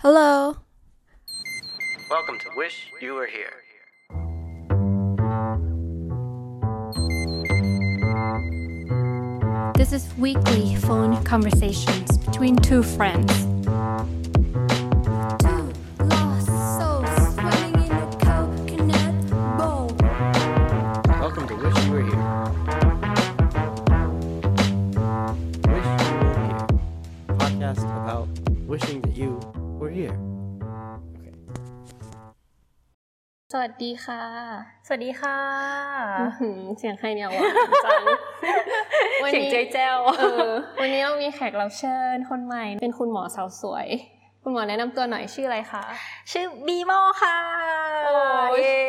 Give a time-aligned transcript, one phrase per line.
[0.00, 0.58] Hello.
[2.10, 3.62] Welcome to Wish You Were Here.
[9.74, 13.32] This is weekly phone conversations between two friends.
[15.42, 15.72] Two
[16.04, 19.96] lost souls swimming in a coconut bowl.
[21.18, 22.22] Welcome to Wish You Were Here.
[25.72, 26.66] Wish You Were Here.
[27.38, 28.28] Podcast about
[28.66, 29.05] wishing that you were
[29.96, 30.16] here.
[31.16, 31.32] Okay.
[33.52, 34.22] สวัสดีค่ะ
[34.86, 35.38] สวัสดีค่ะ
[36.20, 38.02] อื้อหือเสียงใครเนี่ยหวานจัง
[39.22, 43.86] วันเสียงนี้เจ๊แจ้วเออวันนี้เรามีแขกรับเชิญคนใหม่ เป็นคุณหมอสาวสวย
[44.42, 45.84] คุณหมอแนะนำตัวหน่อยชื่ออะไรคะ
[46.32, 47.38] ชื่อบีโมค่ะ
[48.06, 48.18] โอ้
[48.58, 48.80] ยเย้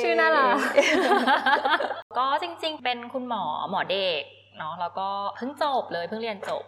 [0.00, 0.58] ชื่อน่ารัก
[2.18, 4.22] ก็จริงๆ เป็นคุณหมอหมอเด็ก
[4.58, 6.62] เนาะแล้วก็เพิ่งจบเลยเพิ่งเรียนจบ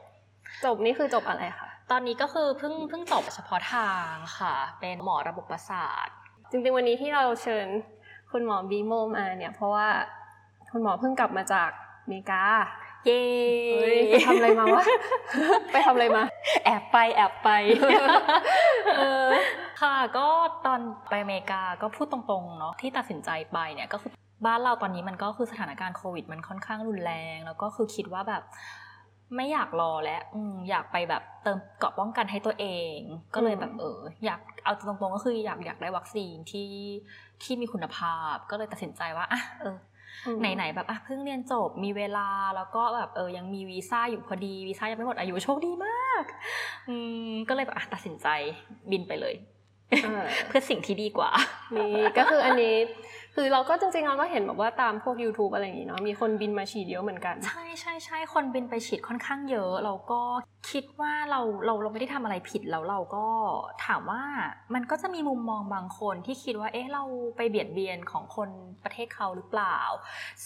[0.64, 6.08] จบนี่คือจบอะไรคะ ตอนนี้ก็คือเพิ่งเพิ่งจบเฉพาะทางค่ะ เป็นหมอระบบประสาท
[6.50, 7.66] จริงๆวันนี้ที่เราเชิญ
[8.30, 9.88] คุณหมอบีโมมาเนี่ยเพราะว่า
[10.72, 11.70] คุณหมอเพิ่งกลับมาจาก
[12.02, 12.44] อเมริกา
[13.06, 13.22] เย้
[13.74, 14.84] เฮ้ยไปทำอะไรมาวะ
[15.72, 16.24] ไปทำอะไรมา
[16.64, 17.48] แอบไปแอบไป
[18.96, 19.26] เออ
[19.80, 20.26] ค่ะก็
[20.66, 24.12] ตอนไปอเมริกาก็พูดตรงๆเนาะที่ตัดสินใจไปเนี่ยก็คือ
[24.46, 28.42] บ้านเราตอนนี้มันก็คือสถานการณ์โควิด มันค่อนข้างรุนแรง แล้วก็คือคิดว่าแบบ
[29.36, 32.96] ไม่อยากรอแล้วอืมอยากไปแบบเติมเกราะป้องกันให้ตัวเอง
[33.34, 36.70] ก็เลยแบบเออ อยากเอาตรงๆก็คืออยากอยากได้วัคซีนที่
[37.42, 39.76] ที่มีคุณภาพ ก็เลยตัดสินใจว่าอะเออ
[40.40, 46.24] ไหนๆแบบอะเพิ่งเรียนจบมีเวลาแล้วก็แบบเออยังมีวีซ่าอยู่พอดีวีซ่ายังไม่หมดอายุโชคดีมาก
[46.88, 46.96] อื
[47.30, 48.28] มก็เลยแบบอะตัดสินใจ
[48.90, 49.34] บินไปเลย
[50.04, 51.30] เออเพื่อสิ่งที่ดีกว่า
[51.76, 52.76] นี่ก็คืออันนี้
[53.34, 60.20] คือเราก็จริงๆเราก็เห็นแบบว่าตามพวก YouTube อะไรอย่างงี้เนาะมีคนบินมาฉีดเยอะเหมือนกัน ใช่ใช่ใช่คนบินไปฉีดค่อนข้างเยอะเราก็
[60.70, 63.26] คิดว่าเราเราเราไม่ได้ทำอะไรผิดแล้วเราก็
[63.86, 64.22] ถามว่า
[64.74, 67.02] มันก็จะมีมุมมองบางคนที่คิดว่าเอ๊ะเรา
[67.36, 68.50] ไปเบียดเบียนของคน
[68.84, 69.78] ประเทศเขาหรือเปล่า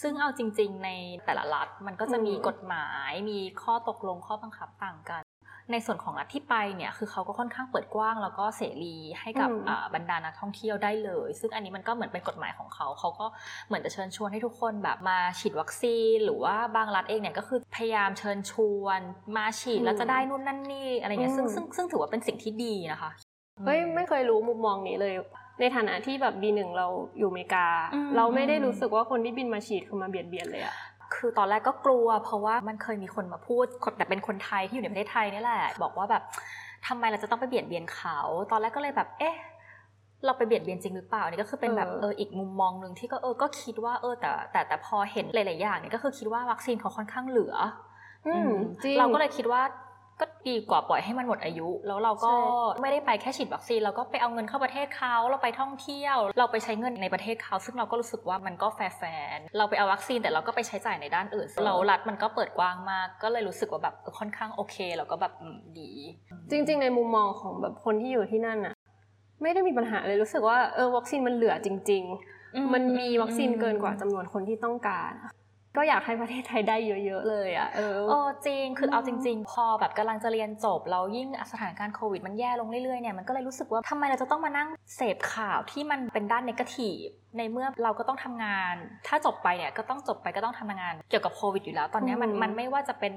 [0.00, 0.90] ซึ่งเอาจริง ๆ ใน
[1.24, 5.22] แต่ละรัฐมันก็จะมีกฎหมายมีข้อตกลงข้อบังคับต่างกัน
[5.72, 13.26] ในส่วนของรัฐที่ไปเนี่ยคือเขาก็ค่อนข้างเปิดกว้างแล้วก็เสรีให้กับอืมอ่าบรรดานักท่องเที่ยวได้เลย ซึ่งอันนี้มันก็เหมือนเป็นกฎหมายของเขาเขาก็
[13.66, 18.52] เหมือนจะเชิญชวนให้ทุกคนแบบมาฉีดวัคซีน หรือว่าบางรัฐเองเนี่ยก็คือพยายามเชิญช
[18.82, 19.00] วน
[19.36, 23.10] มาฉีดแล้วจะได้นู่นนั่นนี่อะไรเงี้ยซึ่งซึ่งซึ่งถือว่าเป็นสิ่งที่ดีนะคะ
[23.64, 25.14] เฮ้ยไม่เคยรู้มุมมองนี้เลย
[25.60, 26.86] ในฐานะที่แบบบีหนึ่งเรา
[27.18, 30.76] อยู่อเมริกาอืมเราไม่ได้รู้สึกว่าคนที่บินมาฉีดคือมาเบียดเบียนเลยอะ
[31.16, 36.22] คือตอนแรกก็กลัว เพราะว่ามันเคยมีคนมาพูดคนแต่เป็นคนไทยที่อยู่ในประเทศไทยนี่แหละ บอกว่าแบบ
[36.86, 38.18] ทำไมเราจะต้องไปเบียดเบียนเขา
[38.50, 39.36] ตอนแรกก็เลยแบบ เอ๊ะ
[40.24, 47.54] เราไปเบียดเบียนจริงหรือเปล่านี่ก็คือเป็นแบบเออเอออีกมุมมองหนึ่งที่ก็เออก็คิดว่าเออแต่แต่แต่พอเห็นหลาย ๆ อย่างเนี่ยก็คือคิดว่าวัคซีนเขาค่อนข้างเหลือ
[48.26, 48.52] อือม
[48.82, 49.62] จริงเราก็เลยคิดว่า
[50.20, 65.90] ก็ดีกว่าปล่อยให้มันหมดอายุ แล้วเราก็ใช่ไม่ได้ไปแค่ฉีดวัคซีนเราก็ไปเอาเงินเข้าประเทศเขาเราไปท่องเที่ยว เราไปใช้เงินในประเทศเขาซึ่งเราก็รู้สึกว่ามันก็แฟร์ๆเราไปเอาวัคซีนแต่เราก็ไปใช้จ่ายในด้านอื่น แล้วรัฐมันก็เปิดกว้างมากก็เลยรู้สึกว่าแบบเออค่อนข้างโอเคแล้วก็แบบอืมดี
[66.50, 68.74] จริง ๆ ในมุมมองของแบบคนที่อยู่ที่นั่นอะ
[69.42, 72.04] ไม่ได้มีปัญหาเลยรู้สึกว่าเออวัคซีนมันเหลือจริง
[72.54, 75.12] อืมๆมันมีวัคซีนเกินกว่าจำนวนคนที่ต้องการ
[75.76, 86.98] ก็อยากให้ประเทศไทยได้เยอะ ๆ เลยอะเออเออจริงคือเอาจริง ๆ พอแบบกำลังจะเรียนจบแล้วยิ่งสถานการณ์โควิดมันแย่ลงเรื่อยๆเนี่ยมันก็เลยรู้สึกว่าทำไมเราจะต้องมานั่งเสพข่าวที่มันเป็นด้านนกาทีฟ
[87.38, 88.74] ในเมื่อเราก็ต้องทำงาน
[89.08, 93.12] ถ้าจบไปเนี่ยก็ต้องจบไปก็ต้องทำงาน เกี่ยวกับโควิดอยู่แล้ว ตอนเนี้ยมันอืมมันไม่ว่าจะเป็น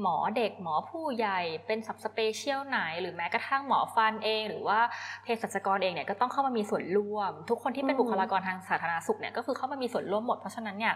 [0.00, 4.80] หมอเด็กหมอผู้ใหญ่เป็นสับสเปเชียลไหน หรือแม้กระทั่งหมอฟันเอง หรือว่า
[5.22, 10.94] เภสัชกรเองเนี่ยก็ต้องเข้ามามีส่วนร่วม ทุกคนที่เป็นบุคลากรทางสาธารณสุขเนี่ยก็คือเข้ามามีส่วนร่วมหมดเพราะฉะนั้นเนี่ย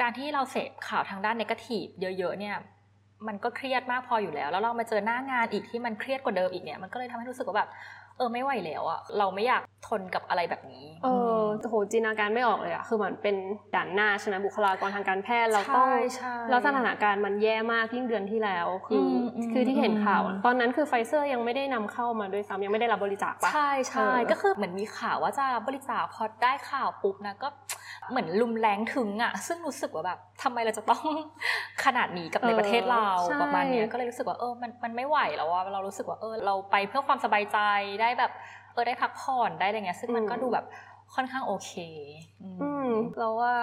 [0.00, 2.56] การที่เราเสพข่าวทางด้านนกาทีฟเยอะ ๆ เนี่ย
[3.26, 7.70] มันก็เครียดมากพออยู่แล้ว แล้วเรามาเจอหน้างานอีกที่มันเครียดกว่าเดิมอีกเนี่ย มันก็เลยทำให้รู้สึกว่าแบบ
[8.18, 11.08] เออไม่ไหวแล้วอะเราไม่อยากทนกับอะไรแบบนี้ เอ
[11.40, 13.36] อโหจินตนาการไม่ออกเลยอะคือเหมือนเป็น
[13.74, 27.48] ด่านหน้าใช่ไหมบุคลากรทางการแพทย์เราต้องใช่ใช่แล้วสถานการณ์มันแย่มากยิ่งเดือนที่แล้ว คืออมอืมคือที่เห็นข่าวอืมตอนนั้นคือไฟเซอร์ยังไม่ได้นำเข้ามาด้วยซ้ำยังไม่ได้รับบริจาคปะใช่ใช่เออก็คือเหมือนมีข่าวว่าจะบริจาคพอได้ข่าวปุ๊บนะก็
[28.10, 31.04] เหมือนลุมแรงถึงอะซึ่งรู้สึกว่าแบบทำไมเราจะต้อง
[31.84, 37.58] ขนาดนี้กับในประเทศเราใช่ประมาณเนี้ยก็เลยรู้สึกว่าเออมันมันไม่ไหวแล้วว่าเรารู้สึกว่าเออเราไปเพื่อความสบายใจ
[38.00, 38.30] ได้แบบ
[38.72, 40.64] เออได้พักผ่อนได้อะไรเงี้ยซึ่งมันก็ดูแบบ
[41.14, 41.72] ค่อนข้างโอเค
[42.42, 43.54] อืมอืมเราว่า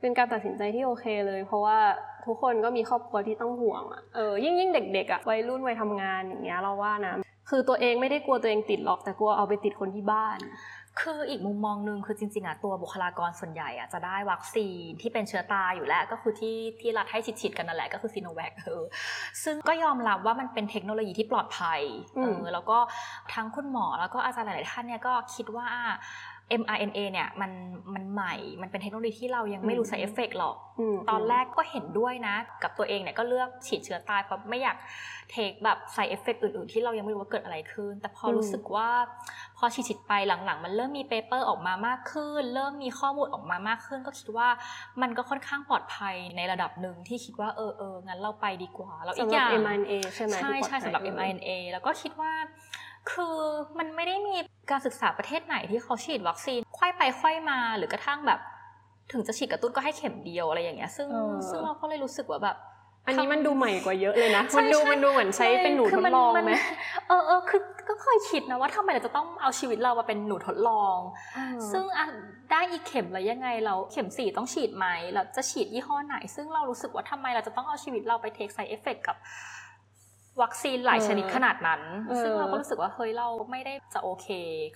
[0.00, 1.78] เป็นการตัดสินใจที่โอเคเลย เพราะว่า
[2.26, 7.14] ทุกคนก็มีครอบครัวที่ต้องห่วงอะเออยิ่งยิ่งเด็กๆอะวัยรุ่นวัยทำงานอย่างเงี้ยเราว่านะ
[7.50, 10.38] คือตัวเองไม่ได้กลัวตัวเองติดหรอกแต่กลัวเอาไปติดคนที่บ้าน
[11.00, 18.84] คืออีกมุมมองหนึ่งคือจริงๆอะตัวบุคลากรส่วนใหญ่อะจะได้วัคซีนที่เป็นเชื้อตายอยู่แล้ว ก็คือที่ที่รัฐให้ฉีดๆกันนั่นแหละก็คือซีโนแวคเออ
[19.44, 21.80] ซึ่งก็ยอมรับว่ามันเป็นเทคโนโลยีที่ปลอดภัย
[22.18, 22.78] อืเอมอแล้วก็
[23.34, 25.68] ทั้งคุณหมอแล้วก็อาจารย์หลายๆท่านเนี่ยก็คิดว่า
[26.60, 27.50] mRNA เนี่ยมัน
[27.94, 30.56] มันใหม่ มันเป็นเทคโนโลยีที่เรายังไม่รู้ side effect หรอก
[30.94, 34.76] มตอนแรกก็เห็นด้วยนะ กับตัวเองเนี่ยก็เลือกฉีดเชื้อตายเพราะไม่อยาก
[35.30, 38.88] เทคแบบ side effect อื่นๆ ที่เรายังไม่รู้ว่าเกิดอะไรขึ้น แต่พอรู้สึกว่า
[39.58, 44.48] พอฉีดๆไปหลังๆ มันเริ่มมีเปเปอร์ออกมามากขึ้น เริ่มมีข้อมูลออกมามากขึ้น ก็คิดว่า
[45.02, 52.32] มันก็ค่อนข้างปลอดภัยในระดับหนึ่งที่คิดว่าเออเอองั้นเราไปดีกว่า แล้วอีสำกหอรับย่าง mRNA ใช่ไหมใช่ที่ปลอดใช่ภัยสำหรับ mRNA แล้วก็คิดว่า
[53.10, 53.36] คือ
[53.78, 54.36] มันไม่ได้มี
[54.70, 58.40] การศึกษาประเทศไหนที่เขาฉีดวัคซีนไขว้ไปไขว้มาหรือกระทั่งแบบ
[59.12, 62.56] ถึงจะฉีดกระตุ้นก็ให้เข็มเดียวอะไรอย่างเงี้ยซึ่งเออซึ่งเราก็เลยรู้สึกว่าแบบ
[63.06, 66.52] อันนี้มันดูใหม่กว่าเยอะเลยนะใช่มันดูใช่มันดูเหมือนใช้เป็นหนูคืทดมัลองมันไหม
[67.08, 70.98] เออเออคือก็เคยคิดนะว่าทำไมเราจะต้องเอาชีวิตเรามาเป็นหนูทดลอง
[71.72, 72.06] ซึ่งอะ
[72.50, 79.16] ได้อีกเข็มแล้วยังไงเราเข็มสี่ต้องฉีดไหมเราจะฉีดยี่ห้อไหน ซึ่งเรารู้สึกว่าทำไมเราจะต้องเอาชีวิตเราไป take side effect กับ
[80.42, 84.26] วัคซีนหลายชนิดขนาดนั้นเออซึ่งเราก็รู้สึกว่าเฮ้ยเราไม่ได้จะโอเค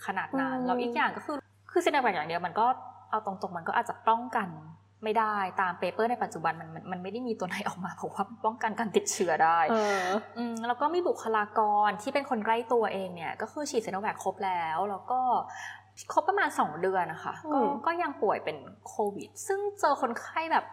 [0.07, 1.37] ขนาดนั้นอืมแล้วอีกอย่างก็คือ
[1.71, 2.67] คือซีโนแวคอย่างเดียวมันก็
[3.11, 4.49] เอาตรงๆมันก็อาจจะป้องกัน
[5.05, 9.75] ไม่ได้ตาม paper ในปัจจุบันมันมันมันไม่ได้มีตัวไหนออกมาบอกว่าป้องกันการติดเชื้อได้เอ
[10.05, 10.07] อ
[10.39, 15.21] อืมแล้วก็มีบุคลากรที่เป็นคนใกล้ตัวเองเนี่ยก็คือฉีดซีโนแวคครบแล้วแล้วก็
[16.13, 18.57] ครบประมาณ 2 เดือนนะคะก็อืมก็ยังป่วยเป็น
[18.89, 20.65] โควิด ซึ่งเจอคนไข้แบบ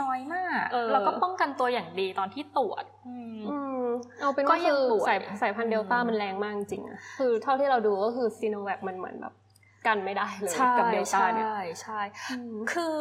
[0.00, 3.86] น้อยมากเออแล้วก็ป้องกันตัวอย่างดีตอนที่ตรวจอืมอืม
[4.20, 9.34] เอาเป็นก็ว่ายัคืงอป่วยสายสายพันธุ์เดลต้าอืมมันแรงมากจริงๆอะคือเท่าที่เราดูก็คือซีโนแวคมันเหมือนแบบ
[9.86, 11.48] กันไม่ได้เลยใช่กับเดลต้าใช่เนี่ย
[11.82, 12.00] ใช่
[12.30, 12.98] อืมคือ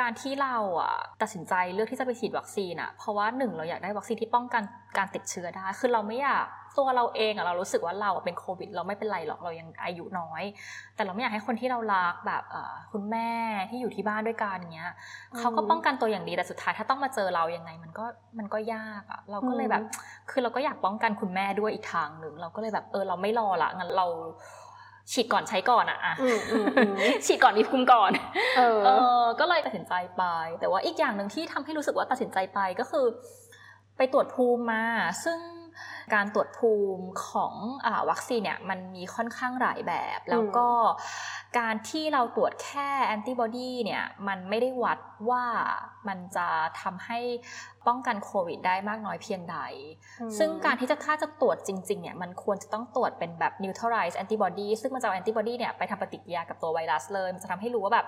[0.00, 4.62] การที่เราอะตัดสินใจเลือกที่จะไปฉีดวัคซีนอะเพราะว่าหนึ่งเราอยากได้วัคซีนที่ป้องกัน
[4.98, 6.46] การติดเชื้อได้ คือเราไม่อยาก
[6.78, 10.42] ตัวเราเองอะเรารู้สึกว่าเราอะเป็นโควิด เราไม่เป็นไรหรอกเรายังอายุน้อย
[10.94, 13.30] แต่เราไม่อยากให้คนที่เรารักแบบเอ่อคุณแม่
[13.70, 14.92] ที่อยู่ที่บ้านด้วยกันเงี้ย
[15.32, 18.04] อืมเขาก็ป้องกันตัวอย่างดีแต่สุดท้ายถ้าต้องมาเจอเรายังไงมันก็
[18.38, 24.06] มันก็ยากอะเราก็เลยแบบอืมคือเราก็อยากป้องกันคุณแม่ด้วยอีกทางหนึ่งเราก็เลยแบบเออเราไม่รอละงั้นเรา
[25.12, 26.94] ฉีดก่อนใช้ก่อนอะอะอืมอืมอืม
[27.26, 28.10] ฉีดก่อนมีภูมิก่อน
[28.56, 28.90] เออเอ
[29.22, 30.24] อ ก็เลยตัดสินใจไป
[30.60, 33.06] แต่ว่าอีกอย่างหนึ่งที่ทำให้รู้สึกว่าตัดสินใจไปก็คือ
[33.96, 34.84] ไปตรวจภูมิมา
[35.24, 35.38] ซึ่ง
[36.14, 37.54] การตรวจภูมิของ
[37.86, 40.68] อาวัคซีนเนี่ยมันมีค่อนข้างหลายแบบ แล้วก็
[41.58, 44.98] การที่เราตรวจแค่แอนติบอดีเนี่ยมันไม่ได้วัด
[45.30, 45.44] ว่า
[46.08, 46.46] มันจะ
[46.80, 47.20] ทำให้
[47.86, 49.58] ป้องกันโควิดได้มากน้อยเพียงใด
[50.20, 58.06] อืมซึ่งการที่จะถ้าจะตรวจจริงๆเนี่ยมันควรจะต้องตรวจเป็นแบบ neutralize antibody ซึ่งมันจะเอา antibody เนี่ยไปทำปฏิกิริยากับตัวไวรัสเลย มันจะทำให้รู้ว่าแบบ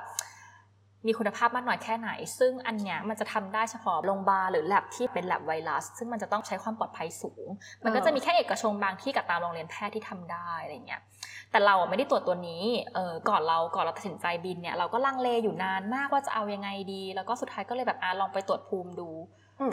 [1.07, 7.47] มีคุณภาพมากน้อยแค่ไหน ซึ่งอันเนี้ยมันจะทำได้เฉพาะโรงพยาบาลหรือ lab ที่เป็น lab ไวรัส ซึ่งมันจะต้องใช้ความปลอดภัยสูง
[7.85, 11.01] มันก็จะมีแค่เอกชนบางที่กับตามโรงเรียนแพทย์ที่ทำได้อะไรเงี้ย
[11.51, 12.65] แต่เราไม่ได้ตรวจตัวนี้
[12.95, 19.11] เออก่อนเรา ก่อนเราตัดสินใจบินเนี่ยเราก็ลังเลอยู่นานมากว่าจะเอายังไงดี แล้วก็สุดท้ายก็เลยแบบอะลองไปตรวจภูมิดู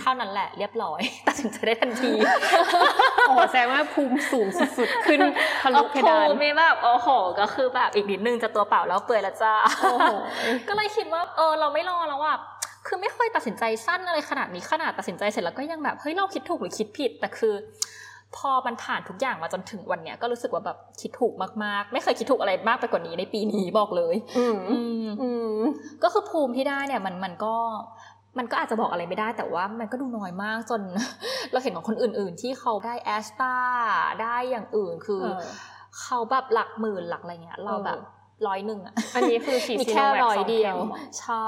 [0.02, 2.12] เท่านั้นแหละเรียบร้อยตัดสินใจได้ทันที
[3.28, 4.48] โอ้โหแสดงว่าภูมิสูง
[4.78, 5.20] สุดๆ ขึ้น
[5.62, 7.08] ทะลุเพดานโอ้โหมีแบบโอ้โห
[7.40, 10.14] ก็คือแบบอีกนิดนึงจะตัวเปล่าแล้วเปื่อยและจ้าโอ้โห
[10.68, 12.38] ก็เลยคิดว่าเออเราไม่รอแล้วอะ
[12.88, 17.54] คือไม่เคยตัดสินใจสั้นอะไรขนาดนี้ขนาดตัดสินใจเสร็จแล้วก็ยังแบบเฮ้ยเราคิดถูกหรือคิดผิดแต่คือ
[18.38, 21.34] พอมันผ่านทุกอย่างมาจนถึงวันเนี้ยก็รู้สึกว่าแบบคิดถูก
[21.64, 25.60] มากๆ ไม่เคยคิดถูกอะไรมากไปกว่านี้ในปีนี้บอกเลย อืมอืมอืม
[26.04, 27.56] ก็คือภูมิที่ได้เนี่ยมันมันก็
[28.38, 30.82] มันก็อาจจะบอกอะไรไม่ได้แต่ว่ามันก็ดูน้อยมากจน
[31.52, 33.56] เราเห็นของคนอื่น ๆ ที่เขาได้แอสตา
[34.22, 35.42] ได้อย่างอื่นคือเออ
[36.02, 38.00] เขาแบบหลักหมื่นหลักอะไรเงี้ย เราแบบ
[38.48, 41.28] ร้อยหนึ่งอะอันนี้คือฉีดซีโนแวคสองเข็มหรอ มีแค่ร้อยเดียวใช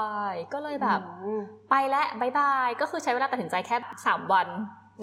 [0.52, 1.40] ก็เลยแบบอืม
[1.70, 3.76] ไปแล้ว bye bye ก็คือใช้เวลาตัดสินใจแค่
[4.06, 4.48] สามวัน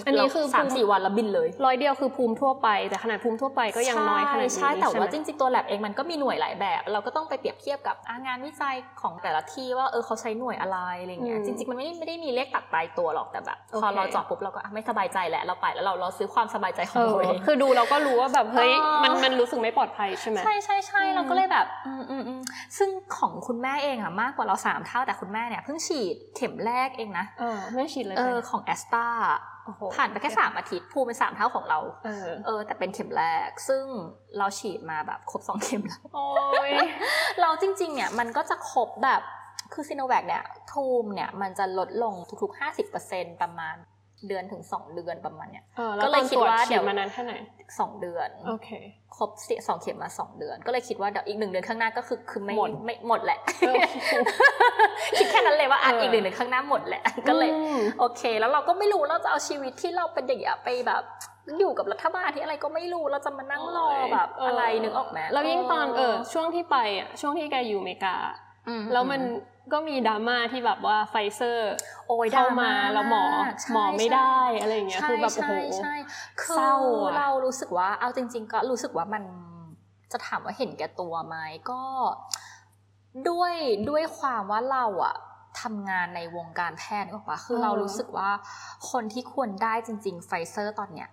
[0.05, 22.41] อันนี้คือสามสี่วันแล้วบินเลย ร้อยเดียวคือภูมิทั่วไป แต่ขนาดภูมิทั่วไปก็ยังน้อยขนาดนี้ใช่ใช่แต่ว่าไหมจริงๆตัวแลบเองมันก็มีหน่วยหลายแบบ เราก็ต้องไปเปรียบเทียบกับอะงานวิจัยของแต่ละที่ว่าเออเขาใช้หน่วยอะไรอะไรเงี้ยอืมจริงๆมันไม่ได้ไม่ได้มีเลขตัดตายตัวหรอกแต่แบบโอเคพอเราเจอบปุ๊บเราก็อะไม่สบายใจแหละเราไปแล้วเราเราซื้อความสบายใจขอเองเราอเองคือดูเราก็รู้ว่าแบบเฮ้ยเออมันมันรู้สึกไม่ปลอดภัยใช่ไหมใช่ใช่ใช่อืมเราก็เลยแบบอืมอืมอืม
[22.77, 29.56] ซึ่งของคุณแม่เองอะมากกว่าเราสามเท่าแต่คุณแม่เนี่ยเพิ่งฉีดเข็มแรกเองนะเออไม่ฉีดเลยเอไปอของแอสตาโอ้โห
[29.95, 33.83] ผ่านไปแค่สามอาทิตย์ภูมิเป็นสามเท่าของเราเออเออ แต่เป็นเข็มแรก ซึ่ง
[34.37, 36.27] เราฉีดมาแบบครบสองเข็มแล้วโอ้
[36.69, 36.71] ย
[37.41, 39.21] เราจริง ๆ เนี่ยมันก็จะครบแบบ
[39.73, 42.59] คือซีโนแวคเนี่ยภูมิเนี่ยมันจะลดลงทุกๆ
[42.97, 43.75] 50%ประมาณ
[44.27, 47.33] เดือนถึงสองเดือนประมาณเนี้ยเออแล้วก็เลยคิดว่าเดี๋ฉียดมานานแค่ไหน
[47.79, 48.69] สองเดือนโอเค
[49.17, 53.75] ครบเสียสองเข็มมาสองเดือน ก็เลยคิดว่าเดี๋ยวอีกหนึ่งเดือนข้างหน้าก็คือคือไม่หมดไม่หมดแหละเออ
[55.17, 61.03] คิดแค่นั้นเลยว่าอะเอออีอีกหนึ่งเดือนข้างหน้าหมดแหละก็เลยอืมโอเค แล้วเราก็ไม่รู้เราจะเอาชีวิตที่เราเป็นเด็กอะไปแบบ
[61.59, 68.15] อยู่กับรัฐบาลที่อะไรก็ไม่รู้เราจะมานั่งรอแบบเอะไรนึกออกไหมแล้วยิ่งตอนเออช่วงที่ไปอะช่วงที่แกอยู่อเมริกา
[68.67, 69.21] อืแล้วมัน
[69.73, 71.71] ก็มีดราม่าที่แบบว่าไฟเซอร์
[72.07, 73.23] โอ้ยเข้ามาดรแล้วหมอ
[73.61, 75.95] ใช่หมอไม่ได้อะไรอย่างเงี้ยใช่คือแบบโอ้โหใช่ใช่
[76.41, 79.23] คือเศร้าอะเรารู้สึกว่าเอาจริง ๆ ก็รู้สึกว่ามัน
[80.11, 81.35] จะถามว่าเห็นแก่ตัวไหม
[81.71, 81.81] ก็
[83.29, 83.53] ด้วย
[83.89, 85.15] ด้วยความว่าเราอะ
[85.61, 88.29] ทำงานในวงการแพทย์ก็ปะคือเรารู้สึกว่า
[88.91, 91.09] คนที่ควรได้จริง ๆ ไฟเซอร์ตอนเนี้ย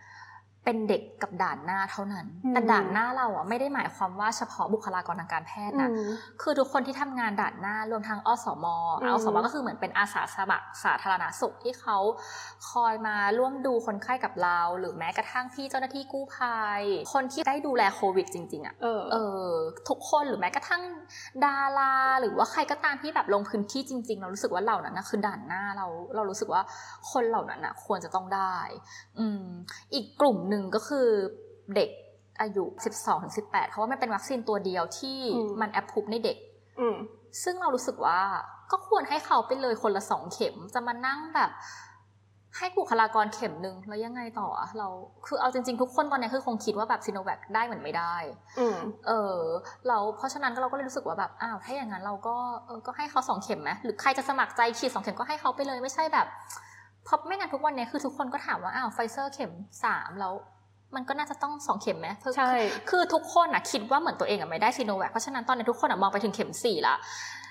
[0.65, 6.11] เป็นเด็กกับด่านหน้าเท่านั้นอืมแต่ด่านหน้าเราอะไม่ได้หมายความว่าเฉพาะบุคลากรทางการแพทย์นะอืม
[6.43, 8.67] คือทุกคนที่ทำงานด่านหน้ารวมทั้งอสม
[9.03, 11.97] อืมอสมก็คือเหมือนเป็นอาสาสมัครสาธารณสุขที่เขา
[12.71, 19.17] คอยมาร่วมดูคนไข้กับเรา หรือแม้กระทั่งพี่เจ้าหน้าที่กู้ภัย คนที่ได้ดูแลโควิดจริง ๆอะเออเอ
[19.47, 19.51] อ
[19.89, 20.83] ทุกคนหรือแม้กระทั่ง
[21.45, 26.63] ดารา หรือว่าใครก็ตามที่แบบลงพื้นที่จริง ๆ เรารู้สึกว่าเหล่านั้นนะคือด่านหน้าเรา เรารู้สึกว่า
[27.13, 28.57] คนเหล่านั้นนะควรจะต้องได้
[29.19, 29.45] อืม
[29.95, 31.09] อีกกลุ่มหนึ่งก็คือ
[31.77, 31.91] เด็ก
[32.41, 32.65] อายุ
[33.19, 36.37] 12-18 เพราะว่ามันเป็นวัคซีนตัวเดียวที่อืมมันแอปพูในเด็ก
[36.81, 36.97] อืม
[37.43, 38.21] ซึ่งเรารู้สึกว่า
[38.73, 41.51] ก็ควรให้เขาไปเลยคนละสองเข็มจะมานั่งแบบ
[42.59, 44.89] ให้บุคลากรเข็มหนึ่งแล้วยังไงต่ออะเรา
[45.27, 48.17] คือเอาจริงๆ ทุกคนตอนนี้คือคงคิดว่าแบบซีโนแวคได้เหมือนไม่ได้
[48.59, 49.39] อืมเออ
[49.89, 56.27] เราเพราะฉะนั้นเราก็เลยรู้สึกว่าแบบอ้าวถ้าอย่างนั้นเราก็เออก็ให้เขาสองเข็มไหมหรือใครจะสมัครใจฉีดสองเข็มก็ให้เขาไปเลยไม่ใช่แบบ
[57.05, 59.53] เพราะไม่งั้นทุกวันนี้คือทุกคนก็ถามว่าอ้าวไฟเซอร์เข็ม
[59.85, 60.35] สามแล้ว
[60.95, 62.53] มันก็น่าจะต้องสองเข็มไหมคือใช่
[62.91, 66.95] คือทุกคนอะคิดว่าเหมือนตัวเองอะไม่ได้ซีโนแวคเพราะฉะนั้นตอนนี้ทุกคนอะมองไปถึงเข็มสี่ละ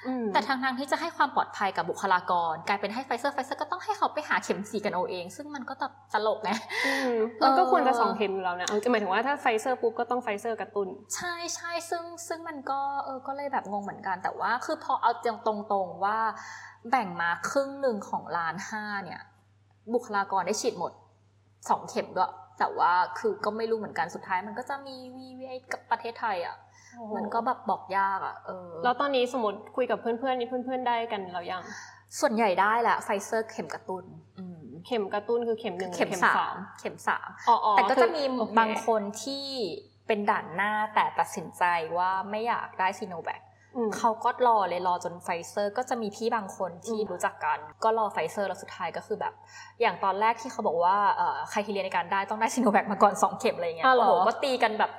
[0.08, 5.84] อืมแต่ทางทางๆที่จะให้ความปลอดภัยกับบุคลากร กลายเป็นให้ไฟเซอร์ไฟเซอร์ก็ต้องให้เขาไปหาเข็มสี่กันเอาเอง ซึ่งมันก็ต
[6.14, 6.58] ตลกนะ
[6.88, 16.18] อืมมันก็เออควรจะสองเข็มอยู่แล้วนะเอาหมายถึงว่าถ้าไฟเซอร์ปุ๊บก็ต้องไฟเซอร์กระตุ้นใช่ใช่ซึ่งซึ่งมันก็เออก็เลยแบบงงเหมือนกันแต่ว่าคือพอเอาตรงตรงๆว่า
[16.90, 19.22] แบ่งมาครึ่งหนึ่งของล้านห้าเนี่ย
[19.94, 20.92] บุคลากรได้ฉีดหมด
[21.70, 26.58] สองเข็มด้วยแต่ว่าคือก็ไม่รู้เหมือนกันสุดท้าย มันก็จะมีวีวีกับประเทศไทยอะ
[27.16, 31.64] มันก็แบบบอกยากอะเออแล้วตอนนี้สมมติคุยกับเพื่อนๆนี่เพื่อนๆได้กันแล้วยัง
[32.20, 34.06] ส่วนใหญ่ได้แหละไฟเซอร์เข็มกระตุ้น
[34.40, 39.46] อืมเข็มกระตุ้นคือเข็มหนึ่งหรือเข็มสามเข็มสามอ๋ออ๋อแต่ก็จะคือมีโอเคบางคนที่
[40.08, 41.64] เป็นด่านหน้าแต่ตัดสินใจ
[41.98, 43.53] ว่าไม่อยากได้ซีโนแวคอืม
[43.98, 49.34] เขาก็รอเลยรอจนไฟเซอร์ ก็จะมีพี่บางคนที่อืมรู้จักกัน ก็รอไฟเซอร์แล้วสุดท้ายก็คือแบบ
[49.82, 54.92] อย่างตอนแรกที่เขาบอกว่าเอ่อ criteria ในการได้ต้องได้ซีโนแวคมาก่อน 2 เข็มอะไรเงี้ยอ้าวเหรอโอ้โหก็ตีกันแบบ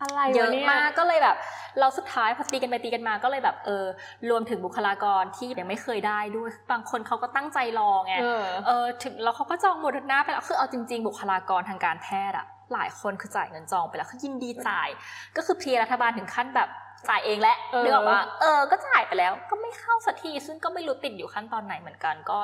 [0.00, 1.36] อะไรวะนี่เยอะมากก็เลยแบบ
[1.78, 3.84] เราสุดท้ายพอตีกันไปตีกันมาก็เลยแบบเออ
[4.30, 14.88] รวมถึงบุคลากรที่ยังไม่เคยได้ด้วยบางคนเขาก็ตั้งใจรอไงเออเออถึงแล้วเขาก็จองโมเดอร์นาไปแล้วคือเอาจริง ๆ บุคลากรทางการแพทย์อะหลายคนคือจ่ายเงินจองไปแล้วคือยินดีจ่าย
[15.36, 16.68] ก็คือเพลียรัฐบาลถึงขั้นแบบ
[17.08, 22.38] จ่ายเองแหละเออเรื่องว่าเออ ก็จ่ายไปแล้ว ก็ไม่เข้าสักทีซึ่งก็ไม่รู้ติดอยู่ขั้นตอนไหนเหมือนกันก็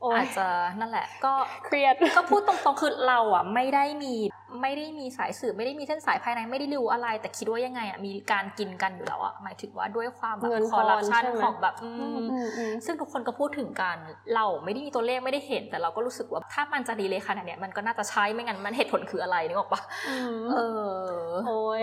[0.00, 0.46] โอ้ยอาจจะ
[0.80, 1.32] นั่นแหละ ก็
[1.64, 4.14] เครียดก็พูดตรงๆคือเราอะไม่ได้มี
[4.62, 13.96] ไม่ได้มีสายสืบไม่ได้มีเส้นสายภายในไม่ได้รู้อะไร แต่คิดว่ายังไงอะมีการกินกันอยู่แล้วอะหมายถึงว่าด้วยความแบบเงินคอร์รัปชันทอนใช่ไหมของแบบอือืมมอืมอืมซึ่งทุกคนก็พูดถึงกัน
[14.34, 21.82] เราไม่ได้มีตัวเลขไม่ได้เห็น แต่เราก็รู้สึกว่าถ้ามันจะดีเลยขนาดเนี้ยมันก็น่าจะใช้ไม่งั้นมันเหตุผลคืออะไรนึกออกปะอืมเออโอ้ย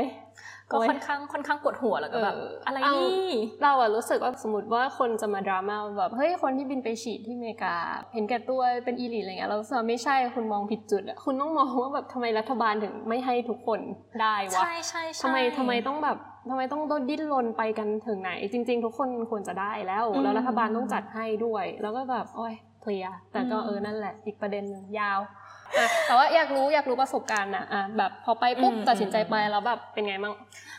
[0.72, 7.76] ก็โอ้ยค่อนข้างค่อนข้างปวดหัวแล้วก็แบบเออออะไรเอ้านี่เราอะรู้สึกว่าสมมติว่าคนจะมาดราม่าแบบเฮ้ยคนที่บินไปฉีดที่อเมริกา
[8.14, 13.80] เห็นแก่ตัวเป็น elite อะไรเงี้ยเรารู้สึกว่าไม่ใช่คุณมองผิดจุดอะคุณต้องมองว่าแบบทำไมรัฐบาลถึงไม่ให้ทุกคน
[14.22, 16.18] ได้วะใช่ใช่ใช่ทำไมทำไมต้องแบบ
[16.50, 25.32] ทำไมต้องดิ้นรนไปกันถึงไหน จริง ๆ ทุกคนควรจะได้แล้วอืมแล้วรัฐบาลต้องจัดให้ด้วย แล้วก็แบบโอ้ยเพลียแต่ก็อืมเออนั่นแหละ อีกประเด็นหนึ่งยาวอะ
[26.08, 30.34] แต่ว่าอยากรู้อยากรู้ประสบการณ์นะอะแบบพอไปปุ๊บตัดสินใจไปแล้วแบบเป็นไงบ้าง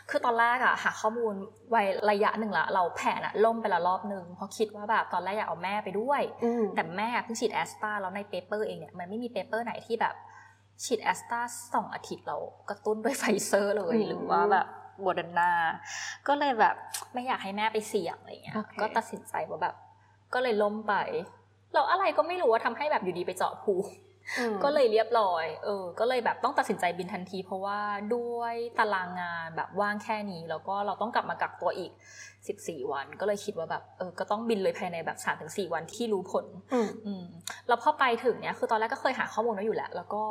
[0.09, 1.33] คือตอนแรกอะหาข้อมูล
[1.69, 10.15] ไว้ระยะหนึ่งละเราแผนอะล่มไปละรอบหนึ่งเพราะคิดว่าแบบตอนแรกอยากเอาแม่ไปด้วยอืมแต่แม่เพิ่งฉีดแอสตราแล้วใน paper เองเนี่ยมันไม่มี paper ไหนที่แบบ
[10.85, 11.41] ฉีดแอสตรา
[11.73, 12.37] สองอาทิตย์เรา
[12.69, 14.67] กระตุ้นด้วยไฟเซอร์เลยอืมหรือว่าแบบ
[15.01, 15.51] โมเดอร์นา
[16.27, 16.75] ก็เลยแบบ
[17.13, 19.75] ไม่อยากให้แม่ไปเสี่ยงอะไรเงี้ยโอเคก็ตัดสินใจว่าแบบ
[20.33, 20.93] ก็เลยล่มไป
[21.73, 24.12] แล้วอะไรก็ไม่รู้ว่าทำให้แบบอยู่ดีไปเจาะภูมิอืม
[24.63, 27.79] ก็เลยเรียบร้อย เออ ก็เลยแบบต้องตัดสินใจบินทันที เพราะว่า
[28.15, 31.91] ด้วยตารางงานแบบว่างแค่นี้ แล้วก็เราต้องกลับมากักตัวอีก
[32.41, 37.25] 14 วัน ก็เลยคิดว่าแบบ เออ ก็ต้องบินเลยภายในแบบ3-4วันที่รู้ผลอืมอืม
[37.67, 40.23] แล้วพอไปถึงเนี่ยคือตอนแรกก็เคยหาข้อมูลไว้อยู่แล้วแล้วก็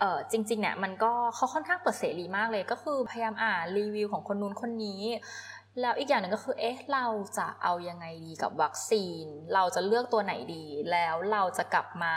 [0.00, 5.02] เออจริง ๆ เนี่ย มันก็เขาค่อนข้างเปิดเสรีมากเลย ก็คือพยายามอ่านรีวิวของคนนู้นคนนี้
[5.80, 7.06] แล้วอีกอย่างหนึ่งก็คือ เอ๊ะ เรา
[7.38, 12.14] จะเอายังไงดีกับวัคซีน เราจะเลือกตัวไหนดี แล้วเราจะกลับมา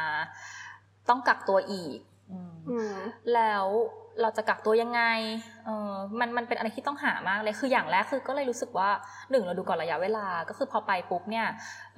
[1.09, 1.97] ต้องกักตัวอีก
[2.31, 2.95] อืมอืม
[3.33, 3.65] แล้ว
[4.21, 5.01] เราจะกักตัวยังไง
[5.65, 8.89] เออมันมันเป็นอะไรที่ต้องหามากเลยคืออย่างแรกคือก็เลยรู้สึกว่า
[9.31, 11.47] หนึ่งเราดูก่อนระยะเวลาก็คือพอไปปุ๊บเนี่ย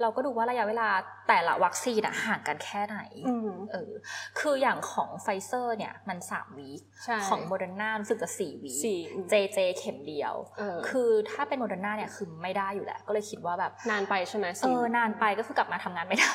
[0.00, 0.88] เราก็ดูว่าระยะเวลา
[1.28, 3.92] แต่ละวัคซีนอะห่างกันแค่ไหนอืมเออ
[4.38, 16.30] คืออย่างของไฟเซอร์เนี่ยมันสาม week ใช่ของโมเดอร์นารู้สึกจะสี่ week สี่อืมเจเจเข็มเดียวเออคือถ้าเป็นโมเดอร์นาเนี่ยคือไม่ได้อยู่แล้วก็เลยคิดว่าแบบนานไปใช่ไหมเอสี่อนานไปก็คือกลับมาทำงานไม่ได้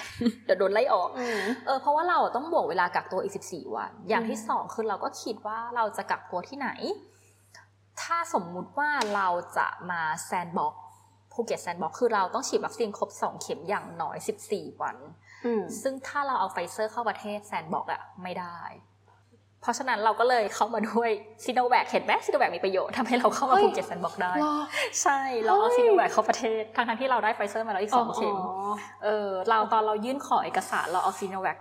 [0.45, 6.69] เดี๋ยวโดนไล่ออกอืมเออเพราะว่าเราต้องบวกเวลากักตัวอีก14วันอย่างที่อืมสองคือเราก็คิดว่าเราจะกักตัวที่ไหน
[8.01, 10.73] ถ้าสมมุติว่าเราจะมา sandbox
[11.33, 14.17] ภูเก็ต sandbox คือเราต้องฉีดวัคซีนครบ 2 เข็มอย่างน้อย
[14.49, 14.97] 14 วัน
[15.45, 18.59] อืมซึ่งถ้าเราเอาไฟเซอร์เข้าประเทศ sandbox อะไม่ได้
[19.61, 21.09] เพราะฉะนั้นเราก็เลยเข้ามาด้วย
[21.43, 24.55] ซีโนแวคเห็นไหมซีโนแวคมีประโยชน์ทำให้เราเข้ามาเฮ้ยภูเก็ต sandbox ได้หรอ
[25.01, 28.35] ใช่เราเอาเฮ้ยซีโนแวคเข้าประเทศทั้งๆที่เราได้ไฟเซอร์มาแล้วอีกสองเข็ม
[29.03, 31.57] เออเราตอนเรายื่นขอเอกสารเราเอาซีโนแวค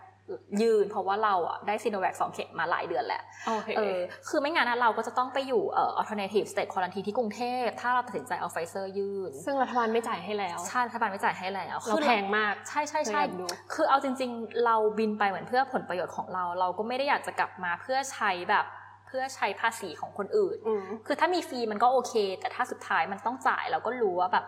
[0.63, 18.67] ยื่นเพราะว่าเราอะได้ซีโนแวคสองเข็มมาหลายเดือนแหละโอเคเออคือไม่งั้นนะเราก็จะต้องไปอยู่เอ่อ alternative state quarantine ที่กรุงเทพ ถ้าเราตัดสินใจเอาไฟเซอร์ยื่นซึ่งรัฐบาลไม่จ่ายให้แล้ว ใช่รัฐบาลไม่จ่ายให้แล้วเราคือแพงมาก ใช่ใช่ใช่เคยแอบดูคือเอาจริง ๆ เราบินไปเหมือนเพื่อผลประโยชน์ของเรา เราก็ไม่ได้อยากจะกลับมาเพื่อใช้แบบ
[19.07, 24.45] เพื่อใช้ภาษีของคนอื่นอืมคือถ้ามีฟรีมันก็โอเค แต่ถ้าสุดท้ายมันต้องจ่ายเราก็รู้ว่าแบบ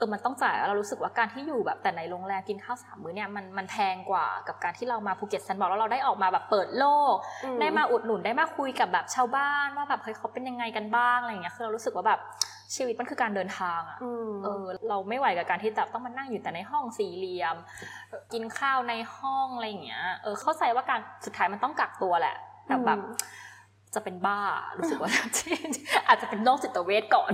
[0.00, 7.14] เออมันต้องจ่ายเรารู้สึกว่าการที่อยู่แบบแต่ในโรงแรมกินข้าวสามมื้อเนี่ยมันมันแพงกว่ากับการที่เรามาภูเก็ต sandbox แล้วเราได้ออกมาแบบเปิดโลก
[7.44, 12.20] อืมได้มาอุดหนุนได้มาคุยกับแบบชาวบ้านว่าแบบเฮ้ยเขาเป็นยังไงกันบ้างอะไรอย่างเงี้ยคือเรารู้สึกว่าแบบ
[12.74, 17.56] ชีวิตมันคือการเดินทางอะอืมเออเราไม่ไหวกับการที่แบบต้องมานั่งอยู่แต่ในห้องสี่เหลี่ยม
[18.32, 23.16] กินข้าวในห้องอะไรอย่างเงี้ยเออเข้าใจว่าการสุดท้ายมันต้องกักตัวแหละแต่แบบอืม
[23.94, 24.40] จะเป็นบ้า
[24.78, 25.10] รู้สึกว่า
[26.08, 27.30] อาจจะเป็นโรคจิตเวชก่อน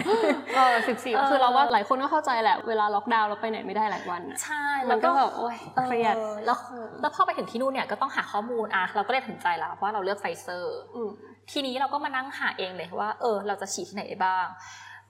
[0.57, 6.57] เออสิบสี่เออคือเราว่าหลายคนก็เข้าใจแหละเวลาล็อกดาวน์เราไปไหนไม่ได้หลายวันอะใช่มัแล้นวก็ก็แบบโอ๊ยเครียดออแล้ว
[7.01, 11.11] แล้วพอไปถึงที่นู่นเนี่ยก็ต้องหาข้อมูลอะเราก็เลยตัดสินใจแล้วว่าเราเลือกไฟเซอร์อืม
[11.53, 14.47] ทีนี้เราก็มานั่งหาเองเลยว่า เออ เราจะฉีดที่ไหนได้บ้าง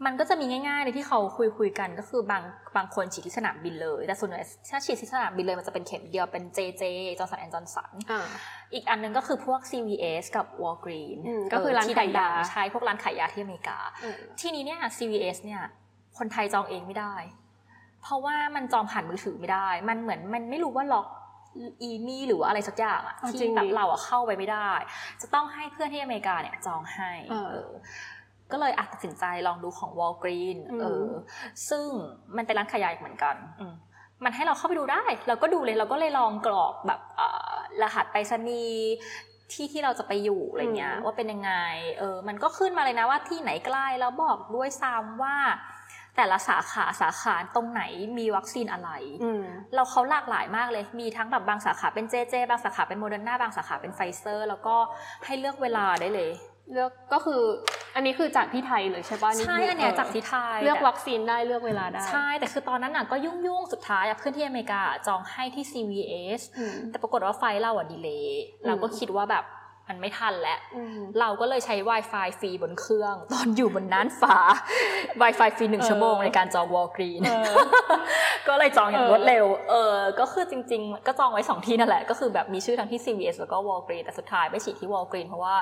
[0.04, 2.42] มันก็จะมีง่ายๆในที่เขาคุยคุยๆกันก็คือบาง
[2.76, 6.82] บางคนฉีดที่สนามบินเลย แต่ส่วนใหญ่ถ้าฉีดที่สนามบินเลยมันจะเป็นเข็มเดียวเป็น JJ
[7.18, 8.26] Johnson and Johnson อ่า
[8.74, 15.62] อีกอันหนึงก็คือพวก CVS กับ Walgreen อืมก็คือร้านขายยาที่ดังๆใช่พวกร้านขายยาที่อเมริกาอืมทีนี้เนี่ย CVS เนี่ย
[16.18, 17.14] คนไทยจองเองไม่ได้
[18.02, 21.06] เพราะว่ามันจองผ่านมือถือไม่ได้ มันเหมือนมันไม่รู้ว่าล็อก
[21.82, 24.70] อีมี่หรือว่าอะไรสักอย่างอะเอาจริที่งแบบดิเราอะเข้าไปไม่ได้
[25.20, 27.70] จะต้องให้เพื่อนที่อเมริกาเนี่ยจองให้เออเออ
[28.52, 31.08] ก็เลยอะตัดสินใจลองดูของ Walgreen อืมเออ
[31.68, 31.86] ซึ่ง
[32.36, 33.74] มันเป็นร้านขายยาอีกเหมือนกันอืม
[34.24, 38.92] มันให้เราเข้าไปดูได้ เราก็ดูเลย เราก็เลยลองกรอกแบบเอ่อรหัสไปรษณีย์
[39.52, 41.52] ที่ที่เราจะไปอยู่อะไรเงี้ยอืมว่าเป็นยังไง
[41.98, 45.36] เออ มันก็ขึ้นมาเลยนะว่าที่ไหนใกล้แล้วบอกด้วยซ้ำว่า
[46.16, 47.82] แต่ละสาขาสาขาตรงไหน
[48.18, 48.90] มีวัคซีนอะไร
[49.22, 49.42] อืม
[49.74, 54.76] เราเขาหลากหลายมากเลย มีทั้งแบบบางสาขาเป็น JJ บางสาขาเป็นโมเดอร์นาบางสาขาเป็นไฟเซอร์ แล้วก็
[55.24, 56.30] ให้เลือกเวลาได้เลย
[56.72, 57.42] เลือกก็คือ
[57.94, 69.44] อันนี้คือจากที่ไทยเลยใช่ป่ะใช่อันเนี้ยจากที่ไทยเลือกวัคซีนได้เลือกเวลาได้ ใช่แต่คือตอนนั้นน่ะก็ยุ่งยุ่งๆสุดท้ายอะเพื่อนที่อเมริกาจองให้ที่ CVS อืมแต่ปรากฏว่า flight เราอะ delay อืมเราก็คิดว่าแบบ
[69.90, 74.36] มันไม่ทันแล้วอืมเราก็เลยใช้ Wi-Fi ฟรีบนเครื่อง ตอนอยู่บนน่านฟ้า
[75.22, 77.52] Wi-Fi ฟรีหนึ่งเออชั่วโมงในการจอง Walgreen เออ
[78.48, 85.56] ก็เลยจองอย่างเออรวดเร็ว เออ ก็คือจริง ๆ ก็จองไว้สองที่นั่นแหละ ก็คือแบบมีชื่อทั้งที่ CVS แล้วก็ Walgreen แต่สุดท้ายไม่ฉีดที่ Walgreen เพราะว่า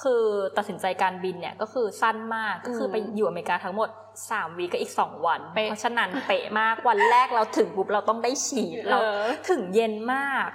[0.00, 0.24] คือ
[0.56, 3.88] ตัดสินใจการบินเนี่ยก็คือสั้นมากก็คือไปอยู่อเมริกาทั้งหมด
[4.24, 10.48] 3วีก็อีก 2 วันเป๊ะเพราะฉะนั้นเป๊ะมากวันแรกเราถึงปุ๊บเราต้องได้ฉีดเราเออถึงเย็นมาก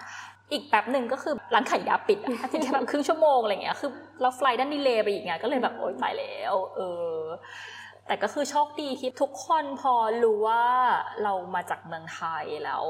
[0.51, 6.79] อีกแป๊บหนึ่งก็คือร้านขายยาปิดอะจริงๆแค่แบบครึ่งชั่วโมงอะไรเงี้ยคือเราไฟล์ดันดีเลย์ไปอีกไงก็เลยแบบโอ๊ยตายแล้วเอ
[7.15, 7.19] อ
[8.07, 10.65] แต่ก็คือโชคดีที่ทุกคนพอรู้ว่า
[11.23, 12.83] เรามาจากเมืองไทยแล้ว